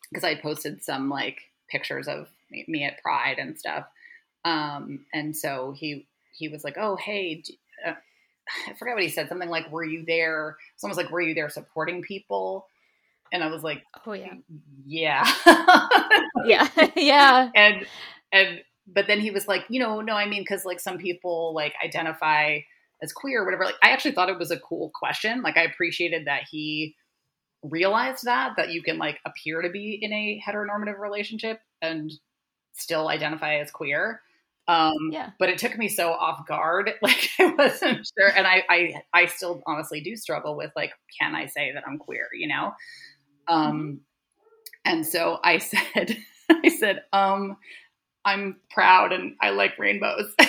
[0.09, 2.27] because i posted some like pictures of
[2.67, 3.85] me at pride and stuff
[4.45, 7.43] um, and so he he was like oh hey
[7.85, 7.93] uh,
[8.69, 11.33] i forget what he said something like were you there someone was like were you
[11.33, 12.65] there supporting people
[13.33, 14.35] and I was like, "Oh yeah,
[14.85, 15.27] yeah,
[16.45, 17.85] yeah, yeah." And
[18.31, 21.53] and but then he was like, you know, no, I mean, because like some people
[21.53, 22.59] like identify
[23.01, 23.65] as queer or whatever.
[23.65, 25.41] Like, I actually thought it was a cool question.
[25.41, 26.95] Like, I appreciated that he
[27.63, 32.11] realized that that you can like appear to be in a heteronormative relationship and
[32.73, 34.21] still identify as queer.
[34.67, 35.31] Um, Yeah.
[35.39, 39.25] but it took me so off guard, like I wasn't sure, and I, I, I
[39.25, 42.27] still honestly do struggle with like, can I say that I'm queer?
[42.33, 42.71] You know,
[43.47, 43.99] um,
[44.85, 46.17] and so I said,
[46.49, 47.57] I said, um,
[48.25, 50.33] I'm proud and I like rainbows.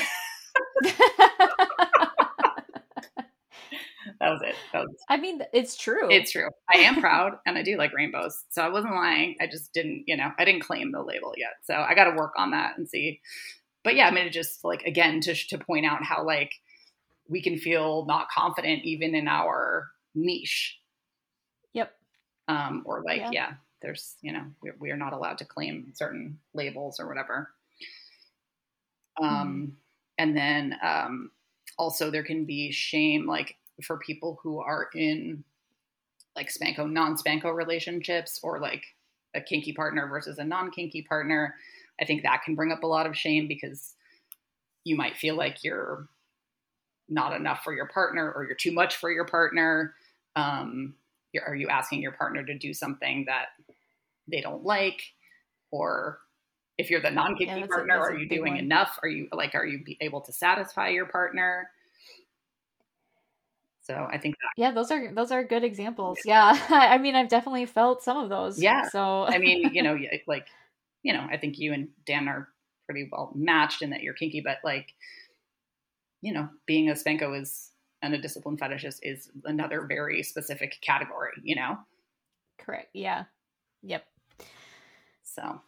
[4.21, 4.55] that was it.
[4.73, 6.09] That was I mean, it's true.
[6.11, 6.49] it's true.
[6.73, 8.45] I am proud and I do like rainbows.
[8.51, 9.37] So I wasn't lying.
[9.41, 11.55] I just didn't, you know, I didn't claim the label yet.
[11.65, 13.21] So I got to work on that and see.
[13.85, 16.53] But yeah, I mean, it just like, again, to, to point out how like
[17.29, 20.79] we can feel not confident even in our niche.
[21.75, 21.93] Yep.
[22.49, 23.31] Um, or like, Yeah.
[23.33, 27.51] yeah, there's, you know, we, we are not allowed to claim certain labels or whatever.
[29.23, 29.77] Um,
[30.19, 31.31] and then um,
[31.79, 35.45] also there can be shame like for people who are in
[36.35, 38.85] like spanko non-spanko relationships or like
[39.35, 41.55] a kinky partner versus a non-kinky partner
[42.01, 43.95] i think that can bring up a lot of shame because
[44.85, 46.09] you might feel like you're
[47.09, 49.95] not enough for your partner or you're too much for your partner
[50.37, 50.95] um,
[51.33, 53.47] you're, are you asking your partner to do something that
[54.31, 55.03] they don't like
[55.71, 56.19] or
[56.79, 58.59] if you're the non-kinky Yeah, partner a are you doing one.
[58.59, 61.69] enough are you like are you be able to satisfy your partner
[63.83, 66.19] so i think that Yeah, those are those are good examples.
[66.25, 66.59] Yeah.
[66.71, 68.59] I mean, I've definitely felt some of those.
[68.63, 68.89] Yeah.
[68.89, 70.47] So I mean, you know, like,
[71.05, 72.49] you know, I think you and Dan are
[72.87, 74.93] pretty well matched in that you're kinky, but like,
[76.21, 77.71] you know, being a spanko is
[78.03, 81.79] and a discipline fetishist is another very specific category, you know?
[82.59, 82.91] correct.
[82.95, 83.25] Yeah.
[83.83, 84.05] Yep.
[85.23, 85.61] So,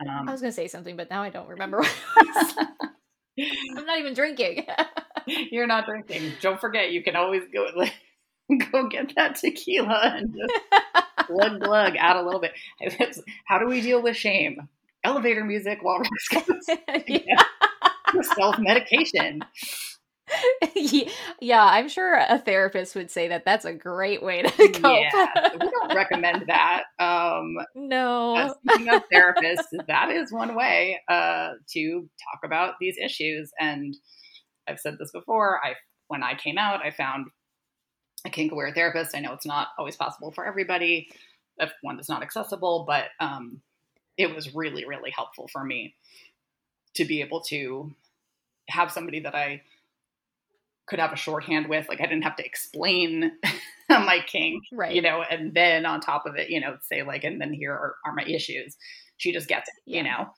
[0.00, 1.78] I um, was gonna say something, but now I don't remember.
[2.14, 3.46] What it was.
[3.78, 4.66] I'm not even drinking.
[5.26, 6.32] you're not drinking.
[6.40, 7.94] Don't forget, you can always go, like,
[8.72, 12.52] go get that tequila and just glug glug out a little bit.
[13.46, 14.68] How do we deal with shame?
[15.04, 16.02] Elevator music while
[17.06, 17.42] yeah.
[18.34, 19.40] self medication.
[21.40, 25.06] yeah, I'm sure a therapist would say that that's a great way to cope.
[25.12, 26.84] Yeah, we don't recommend that.
[27.00, 28.54] Um, uh, no.
[28.68, 33.50] speaking of therapists, that is one way uh, to talk about these issues.
[33.58, 33.96] And
[34.68, 35.60] I've said this before.
[35.64, 35.74] I
[36.08, 37.26] when I came out, I found
[38.24, 39.16] a kink aware therapist.
[39.16, 41.08] I know it's not always possible for everybody.
[41.58, 43.60] If one is not accessible, but um,
[44.16, 45.94] it was really, really helpful for me
[46.94, 47.92] to be able to
[48.68, 49.62] have somebody that I
[50.86, 51.88] could have a shorthand with.
[51.88, 53.32] Like I didn't have to explain
[53.88, 54.94] my kink, Right.
[54.94, 57.72] you know, and then on top of it, you know, say like, and then here
[57.72, 58.76] are, are my issues.
[59.18, 60.28] She just gets it, you know,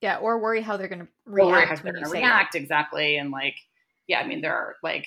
[0.00, 3.16] Yeah, or worry how they're gonna or react how they're going to react exactly.
[3.16, 3.56] And like,
[4.06, 5.06] yeah, I mean, there are like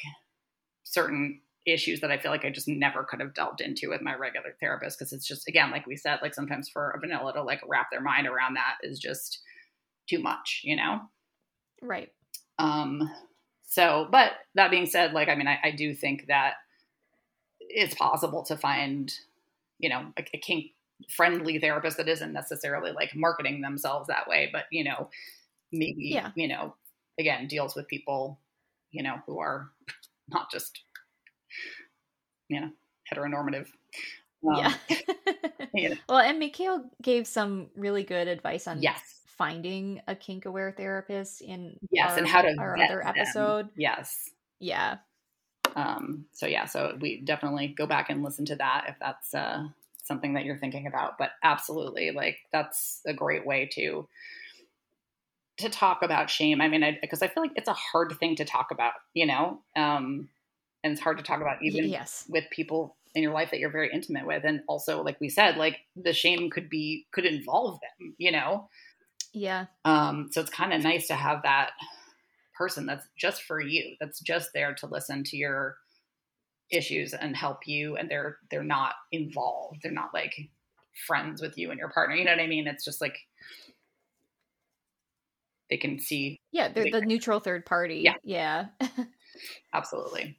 [0.84, 4.16] certain issues that I feel like I just never could have delved into with my
[4.16, 7.44] regular therapist because it's just again, like we said, like sometimes for a vanilla to
[7.44, 9.42] like wrap their mind around that is just
[10.10, 11.02] too much, you know.
[11.82, 12.12] Right.
[12.60, 13.10] Um,
[13.64, 16.54] so, but that being said, like, I mean, I, I do think that
[17.60, 19.14] it's possible to find,
[19.78, 20.68] you know, a, a kink
[21.10, 25.10] friendly therapist that isn't necessarily like marketing themselves that way, but, you know,
[25.72, 26.32] maybe, Yeah.
[26.36, 26.76] you know,
[27.20, 28.40] again, deals with people,
[28.92, 29.70] you know, who are
[30.30, 30.80] not just,
[32.50, 32.70] you know,
[33.12, 33.68] heteronormative.
[34.48, 34.74] Um, yeah.
[35.74, 39.02] you know, well, and Mikhail gave some really good advice on yes.
[39.38, 42.12] finding a kink aware therapist in Yes.
[42.12, 43.14] our, and how to our other them.
[43.16, 43.70] episode.
[43.76, 44.30] Yes.
[44.60, 44.98] Yeah.
[45.76, 49.68] Um, so yeah, so we definitely go back and listen to that if that's uh,
[50.04, 51.18] something that you're thinking about.
[51.20, 54.08] But absolutely, like that's a great way to
[55.58, 56.62] to talk about shame.
[56.62, 59.60] I mean, because I, feel like it's a hard thing to talk about, you know,
[59.76, 60.30] um,
[60.88, 62.26] and it's hard to talk about even yes.
[62.30, 65.58] with people in your life that you're very intimate with, and also, like we said,
[65.58, 68.70] like the shame could be could involve them, you know.
[69.34, 69.66] Yeah.
[69.84, 71.72] Um, so it's kind of nice to have that
[72.58, 75.76] person that's just for you, that's just there to listen to your
[76.72, 79.80] issues and help you, and they're they're not involved.
[79.84, 80.34] They're not like
[81.06, 82.16] friends with you and your partner.
[82.16, 82.66] You know what I mean?
[82.66, 83.18] It's just like
[85.70, 86.70] they can see Yeah.
[86.70, 88.02] They're They- the neutral third party.
[88.04, 88.16] Yeah.
[88.24, 88.66] Yeah.
[89.74, 90.38] absolutely.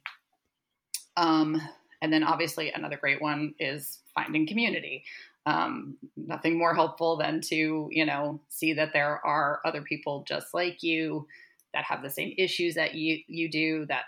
[1.19, 1.61] Um,
[2.01, 5.03] and then obviously another great one is finding community.
[5.45, 10.53] Um, nothing more helpful than to you know see that there are other people just
[10.53, 11.27] like you
[11.73, 14.05] that have the same issues that you you do that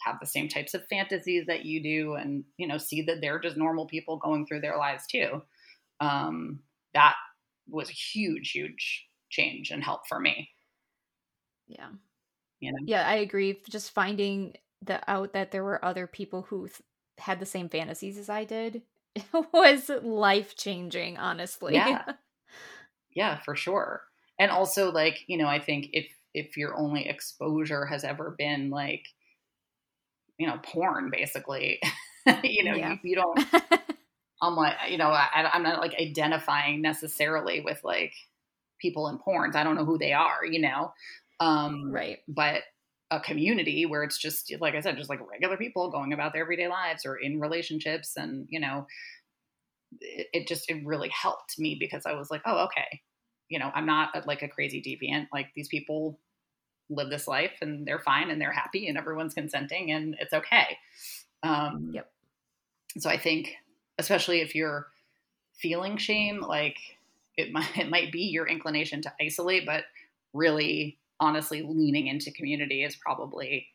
[0.00, 3.38] have the same types of fantasies that you do and you know see that they're
[3.38, 5.42] just normal people going through their lives too
[6.00, 6.60] um,
[6.94, 7.14] that
[7.68, 10.48] was a huge huge change and help for me
[11.68, 11.88] yeah.
[12.58, 13.06] you know Yeah.
[13.06, 13.60] I agree.
[13.68, 16.80] Just finding the out that there were other people who th-
[17.18, 18.82] had the same fantasies as I did
[19.52, 21.74] was life changing, honestly.
[21.74, 22.04] Yeah.
[23.12, 24.02] Yeah, for sure.
[24.38, 28.70] And also like, you know, I think if if your only exposure has ever been
[28.70, 29.04] like
[30.40, 31.80] you know, porn basically,
[32.42, 32.92] you know, yeah.
[33.02, 33.38] you, you, don't
[34.40, 38.14] I'm like, you know, I, I'm not like identifying necessarily with like
[38.80, 39.54] people in porns.
[39.54, 40.94] I don't know who they are, you know.
[41.40, 42.20] Um, right.
[42.26, 42.62] But
[43.10, 46.42] a community where it's just like I said, just like regular people going about their
[46.42, 48.86] everyday lives or in relationships, and you know,
[50.00, 53.00] it, it just it really helped me because I was like, oh, okay,
[53.48, 55.26] you know, I'm not a, like a crazy deviant.
[55.32, 56.18] Like these people
[56.88, 60.78] live this life and they're fine and they're happy and everyone's consenting and it's okay.
[61.42, 62.10] Um, yep.
[62.98, 63.54] So I think,
[63.98, 64.88] especially if you're
[65.56, 66.76] feeling shame, like
[67.36, 69.84] it might it might be your inclination to isolate, but
[70.32, 73.68] really honestly leaning into community is probably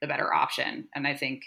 [0.00, 0.88] the better option.
[0.94, 1.42] And I think,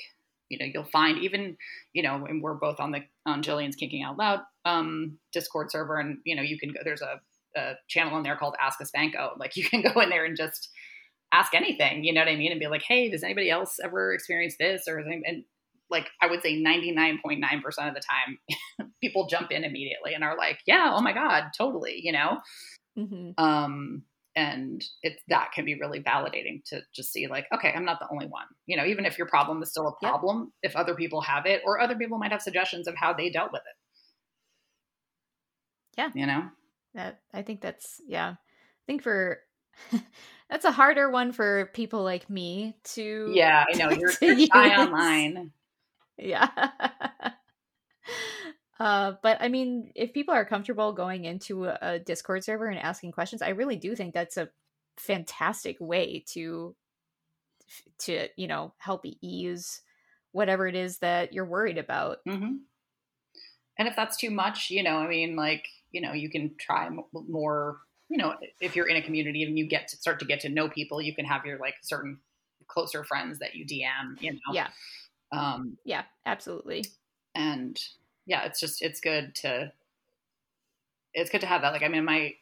[0.49, 1.57] you know, you'll find even,
[1.93, 5.99] you know, and we're both on the on Jillian's Kinking Out Loud um, Discord server,
[5.99, 6.79] and you know, you can go.
[6.83, 7.19] There's a,
[7.59, 9.31] a channel in there called Ask a Spanko.
[9.37, 10.69] Like you can go in there and just
[11.31, 12.03] ask anything.
[12.03, 12.51] You know what I mean?
[12.51, 14.87] And be like, hey, does anybody else ever experience this?
[14.87, 15.43] Or and
[15.89, 17.43] like I would say 99.9%
[17.87, 21.99] of the time, people jump in immediately and are like, yeah, oh my God, totally,
[22.01, 22.39] you know?
[22.97, 23.43] Mm-hmm.
[23.43, 24.03] Um,
[24.35, 28.07] and it that can be really validating to just see like okay i'm not the
[28.11, 28.45] only one.
[28.65, 30.71] You know even if your problem is still a problem yep.
[30.71, 33.51] if other people have it or other people might have suggestions of how they dealt
[33.51, 33.77] with it.
[35.97, 36.09] Yeah.
[36.15, 36.43] You know?
[36.95, 38.35] That i think that's yeah.
[38.35, 39.39] I think for
[40.49, 43.89] that's a harder one for people like me to yeah i know.
[43.97, 45.51] You're, you're shy online.
[46.17, 46.47] Yeah
[48.83, 52.77] uh, but I mean, if people are comfortable going into a, a Discord server and
[52.77, 54.49] asking questions, I really do think that's a
[54.97, 56.75] fantastic way to
[57.99, 59.81] to you know help ease
[60.33, 62.17] whatever it is that you're worried about.
[62.27, 62.55] Mm-hmm.
[63.79, 66.89] And if that's too much, you know, I mean, like you know, you can try
[67.13, 67.77] more.
[68.09, 70.49] You know, if you're in a community and you get to start to get to
[70.49, 72.19] know people, you can have your like certain
[72.67, 74.19] closer friends that you DM.
[74.21, 74.67] You know, yeah,
[75.31, 76.83] um, yeah, absolutely.
[77.33, 77.81] And
[78.25, 79.71] yeah, it's just it's good to
[81.13, 81.73] it's good to have that.
[81.73, 82.33] Like I mean my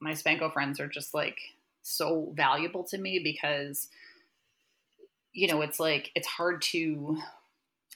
[0.00, 1.38] my Spanko friends are just like
[1.82, 3.88] so valuable to me because
[5.32, 7.18] you know, it's like it's hard to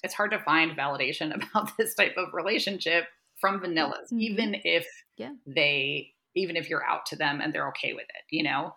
[0.02, 3.04] it's hard to find validation about this type of relationship
[3.40, 4.20] from vanillas, mm-hmm.
[4.20, 4.86] even if
[5.16, 5.32] yeah.
[5.46, 8.74] they even if you're out to them and they're okay with it, you know?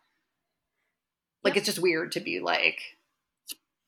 [1.44, 1.62] Like yep.
[1.62, 2.80] it's just weird to be like,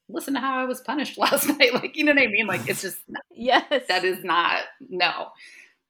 [0.08, 1.74] listen to how I was punished last night.
[1.74, 2.48] Like, you know what I mean?
[2.48, 3.00] Like, it's just,
[3.38, 5.28] yes, that is not, no.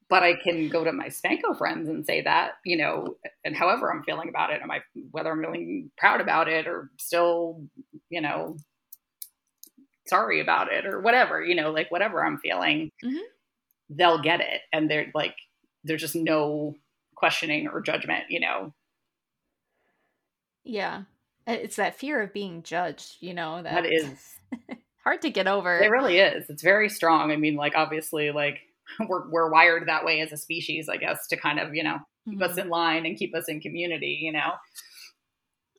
[0.10, 3.91] But I can go to my Spanko friends and say that, you know, and however
[3.91, 4.80] I'm feeling about it, am I,
[5.12, 7.62] whether I'm feeling proud about it or still,
[8.10, 8.56] you know,
[10.06, 13.18] sorry about it or whatever, you know, like whatever I'm feeling, mm-hmm.
[13.89, 14.62] they'll get it.
[14.72, 15.36] And they're like,
[15.84, 16.76] there's just no
[17.16, 18.74] questioning or judgment, you know?
[20.64, 21.04] Yeah.
[21.45, 24.39] It's that fear of being judged, you know, that, that is
[25.08, 25.80] hard to get over.
[25.80, 26.49] It really is.
[26.49, 27.32] It's very strong.
[27.32, 28.60] I mean, like obviously like
[29.08, 31.99] we're we're wired that way as a species, I guess, to kind of, you know,
[32.26, 32.51] keep mm-hmm.
[32.51, 34.51] us in line and keep us in community, you know.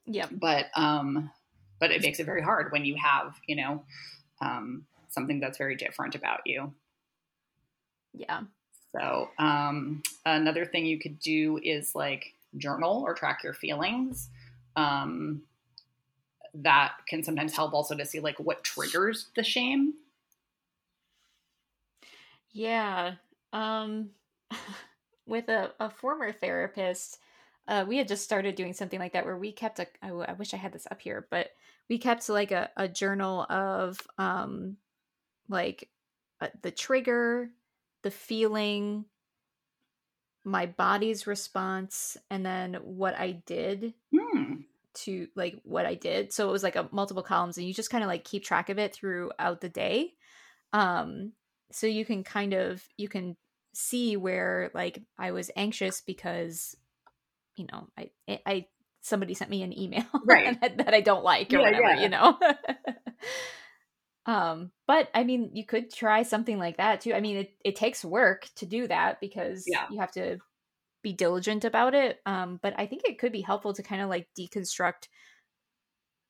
[0.07, 0.29] Yeah.
[0.33, 1.31] But um
[1.79, 3.85] but it makes it very hard when you have, you know,
[4.41, 6.73] um something that's very different about you.
[8.15, 8.41] Yeah.
[8.93, 14.31] So, um another thing you could do is like journal or track your feelings.
[14.75, 15.43] Um
[16.63, 19.95] that can sometimes help also to see like what triggers the shame.
[22.51, 23.15] Yeah.
[23.53, 24.11] Um
[25.27, 27.19] with a, a former therapist,
[27.67, 30.33] uh, we had just started doing something like that where we kept a I, I
[30.33, 31.51] wish I had this up here, but
[31.89, 34.77] we kept like a, a journal of um
[35.49, 35.89] like
[36.41, 37.51] uh, the trigger,
[38.03, 39.05] the feeling,
[40.45, 43.95] my body's response, and then what I did.
[44.15, 44.63] Hmm
[44.95, 46.33] to like what I did.
[46.33, 48.69] So it was like a multiple columns and you just kind of like keep track
[48.69, 50.15] of it throughout the day.
[50.73, 51.33] Um
[51.71, 53.37] so you can kind of you can
[53.75, 56.77] see where like I was anxious because
[57.57, 58.11] you know, I
[58.47, 58.67] I
[59.01, 60.61] somebody sent me an email right.
[60.61, 62.03] that, that, I don't like or yeah, whatever, yeah.
[62.03, 62.39] you know.
[64.33, 67.15] um but I mean, you could try something like that too.
[67.15, 69.87] I mean, it it takes work to do that because yeah.
[69.91, 70.39] you have to
[71.09, 72.19] be diligent about it.
[72.27, 75.09] Um, but I think it could be helpful to kind of like deconstruct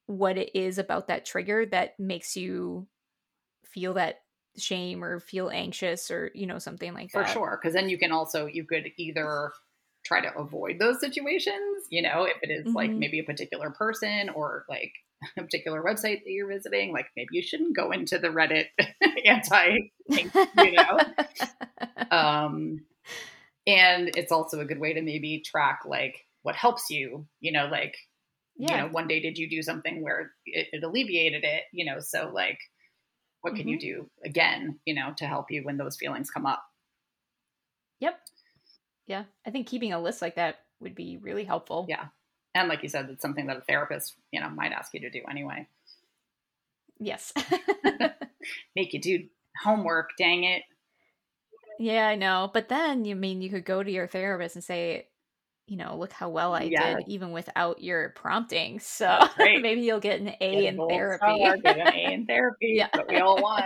[0.06, 2.86] what it is about that trigger that makes you
[3.66, 4.20] feel that
[4.56, 7.28] shame or feel anxious or you know something like for that.
[7.28, 9.52] For sure, because then you can also you could either
[10.04, 12.76] try to avoid those situations, you know, if it is mm-hmm.
[12.76, 14.92] like maybe a particular person or like
[15.36, 18.66] a particular website that you're visiting, like maybe you shouldn't go into the Reddit
[19.24, 20.98] anti you know.
[22.16, 22.80] um,
[23.68, 27.66] and it's also a good way to maybe track like what helps you, you know,
[27.66, 27.94] like
[28.56, 28.70] yeah.
[28.70, 32.00] you know, one day did you do something where it, it alleviated it, you know,
[32.00, 32.58] so like
[33.42, 33.68] what can mm-hmm.
[33.68, 36.62] you do again, you know, to help you when those feelings come up?
[38.00, 38.18] Yep.
[39.06, 39.24] Yeah.
[39.46, 41.86] I think keeping a list like that would be really helpful.
[41.88, 42.06] Yeah.
[42.54, 45.10] And like you said, it's something that a therapist, you know, might ask you to
[45.10, 45.68] do anyway.
[46.98, 47.32] Yes.
[48.76, 49.24] Make you do
[49.62, 50.62] homework, dang it.
[51.78, 52.50] Yeah, I know.
[52.52, 55.08] But then you mean you could go to your therapist and say,
[55.68, 56.96] you know, look how well I yes.
[56.96, 58.80] did even without your prompting.
[58.88, 61.60] So maybe you'll get an A get in therapy.
[61.62, 62.72] get an A in therapy.
[62.76, 62.88] yeah.
[62.94, 63.64] What we all want.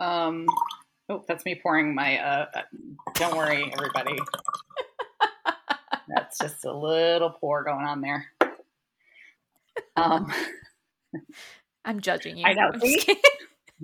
[0.00, 0.46] Um
[1.08, 2.62] oh, that's me pouring my uh, uh
[3.14, 4.18] don't worry, everybody.
[6.08, 8.26] that's just a little pour going on there.
[9.96, 10.32] Um
[11.84, 12.46] I'm judging you.
[12.46, 12.72] I know.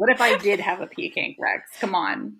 [0.00, 1.72] What if I did have a pee Rex?
[1.78, 2.36] Come on.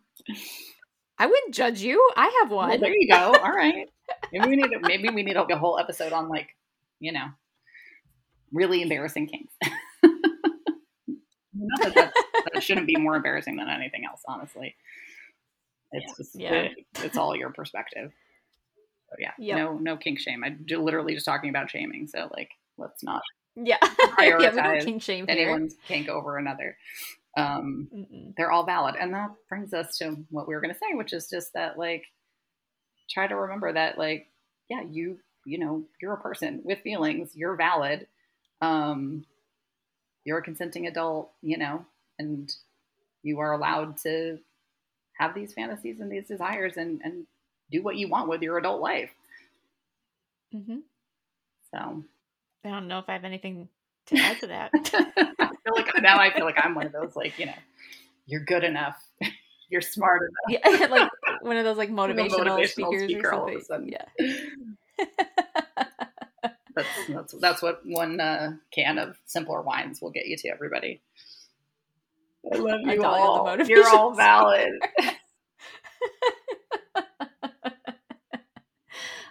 [1.18, 2.10] I wouldn't judge you.
[2.16, 2.70] I have one.
[2.70, 3.34] Well, there you go.
[3.34, 3.86] All right.
[4.32, 6.56] Maybe we need a, maybe we need a whole episode on like,
[7.00, 7.26] you know,
[8.50, 9.52] really embarrassing kinks.
[11.52, 12.12] Not that, that,
[12.54, 14.74] that shouldn't be more embarrassing than anything else, honestly.
[15.92, 16.14] It's yeah.
[16.16, 16.52] just yeah.
[16.52, 18.10] It, it's all your perspective.
[19.10, 19.58] So yeah, yep.
[19.58, 20.42] no no kink shame.
[20.44, 22.06] I'm literally just talking about shaming.
[22.06, 23.20] So like, let's not
[23.56, 26.76] yeah prioritize yeah, kink shame anyone's kink over another
[27.36, 27.88] um,
[28.36, 28.96] they're all valid.
[29.00, 31.78] And that brings us to what we were going to say, which is just that,
[31.78, 32.04] like,
[33.08, 34.28] try to remember that, like,
[34.68, 38.06] yeah, you, you know, you're a person with feelings, you're valid.
[38.60, 39.24] Um,
[40.24, 41.84] you're a consenting adult, you know,
[42.18, 42.54] and
[43.22, 44.38] you are allowed to
[45.18, 47.26] have these fantasies and these desires and, and
[47.70, 49.10] do what you want with your adult life.
[50.54, 50.78] Mm-hmm.
[51.74, 52.04] So
[52.64, 53.68] I don't know if I have anything
[54.10, 54.70] to add to that.
[54.74, 57.54] I feel like now I feel like I'm one of those like you know,
[58.26, 58.96] you're good enough,
[59.70, 60.62] you're smart enough.
[60.64, 61.10] Yeah, like
[61.42, 63.92] one of those like motivational, motivational speakers speaker or something.
[63.92, 65.06] Yeah.
[66.74, 71.00] that's, that's that's what one uh, can of simpler wines will get you to everybody.
[72.52, 73.56] I love you all.
[73.66, 74.72] You're all valid.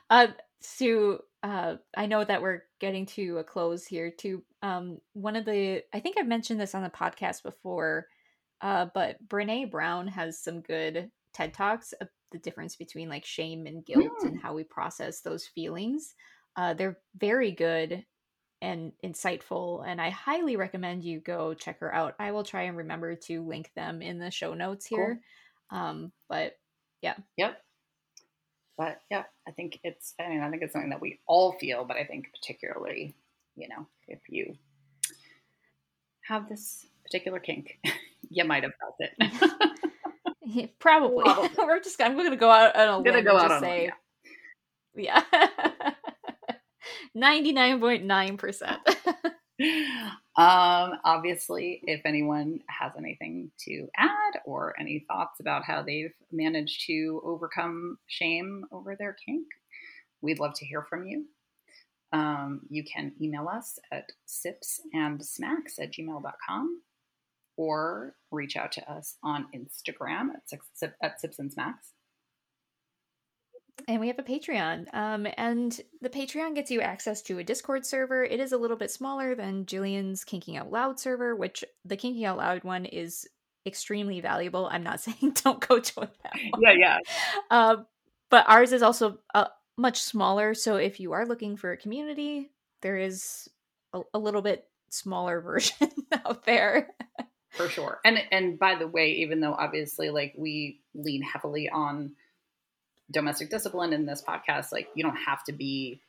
[0.09, 0.27] uh,
[0.59, 4.43] Sue, uh, I know that we're getting to a close here too.
[4.61, 8.07] Um, one of the, I think I've mentioned this on the podcast before,
[8.61, 13.65] uh, but Brene Brown has some good TED Talks of the difference between like shame
[13.65, 14.27] and guilt mm.
[14.27, 16.13] and how we process those feelings.
[16.55, 18.05] Uh, they're very good
[18.61, 22.15] and insightful, and I highly recommend you go check her out.
[22.19, 25.21] I will try and remember to link them in the show notes here.
[25.71, 25.79] Cool.
[25.79, 26.57] Um, but
[27.01, 27.15] yeah.
[27.37, 27.61] Yep.
[28.79, 31.83] But yeah, I think it's, I mean, I think it's something that we all feel,
[31.83, 33.13] but I think particularly,
[33.57, 34.55] you know, if you
[36.21, 37.77] have this particular kink,
[38.29, 39.11] you might have felt it.
[40.79, 41.25] Probably.
[41.25, 41.49] Probably.
[41.57, 43.91] We're just, I'm going to go out on a limb go out on say,
[44.95, 45.23] yeah.
[45.33, 45.91] yeah.
[47.17, 48.77] 99.9%.
[49.59, 56.85] Um, obviously, if anyone has anything to add or any thoughts about how they've managed
[56.87, 59.45] to overcome shame over their kink,
[60.21, 61.25] we'd love to hear from you.
[62.13, 66.81] Um, you can email us at sipsandsmacks at gmail.com
[67.57, 71.91] or reach out to us on Instagram at, at sips and smacks
[73.87, 74.93] and we have a Patreon.
[74.93, 78.23] Um, and the Patreon gets you access to a Discord server.
[78.23, 82.25] It is a little bit smaller than Jillian's Kinking Out Loud server, which the Kinking
[82.25, 83.27] Out Loud one is
[83.65, 84.67] extremely valuable.
[84.71, 86.61] I'm not saying don't go join that one.
[86.61, 86.97] Yeah, yeah.
[87.49, 87.77] Uh,
[88.29, 90.53] but ours is also uh, much smaller.
[90.53, 92.51] So if you are looking for a community,
[92.81, 93.49] there is
[93.93, 95.89] a, a little bit smaller version
[96.25, 96.89] out there.
[97.49, 97.99] for sure.
[98.05, 102.13] And and by the way, even though obviously like we lean heavily on
[103.11, 106.01] domestic discipline in this podcast, like you don't have to be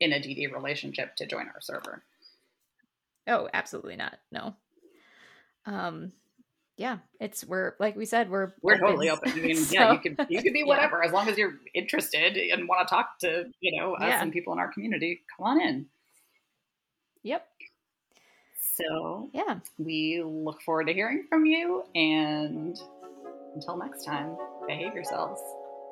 [0.00, 2.02] in a DD relationship to join our server.
[3.26, 4.18] Oh, absolutely not.
[4.30, 4.54] No.
[5.66, 6.12] Um
[6.76, 8.86] yeah, it's we're like we said, we're we're open.
[8.86, 9.30] totally open.
[9.30, 11.06] I mean, so, yeah, you could you could be whatever yeah.
[11.06, 14.22] as long as you're interested and want to talk to, you know, us yeah.
[14.22, 15.86] and people in our community, come on in.
[17.22, 17.46] Yep.
[18.74, 19.58] So, yeah.
[19.78, 22.76] We look forward to hearing from you and
[23.54, 25.40] until next time, behave yourselves.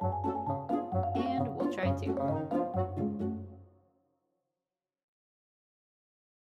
[0.01, 2.60] And we'll try to.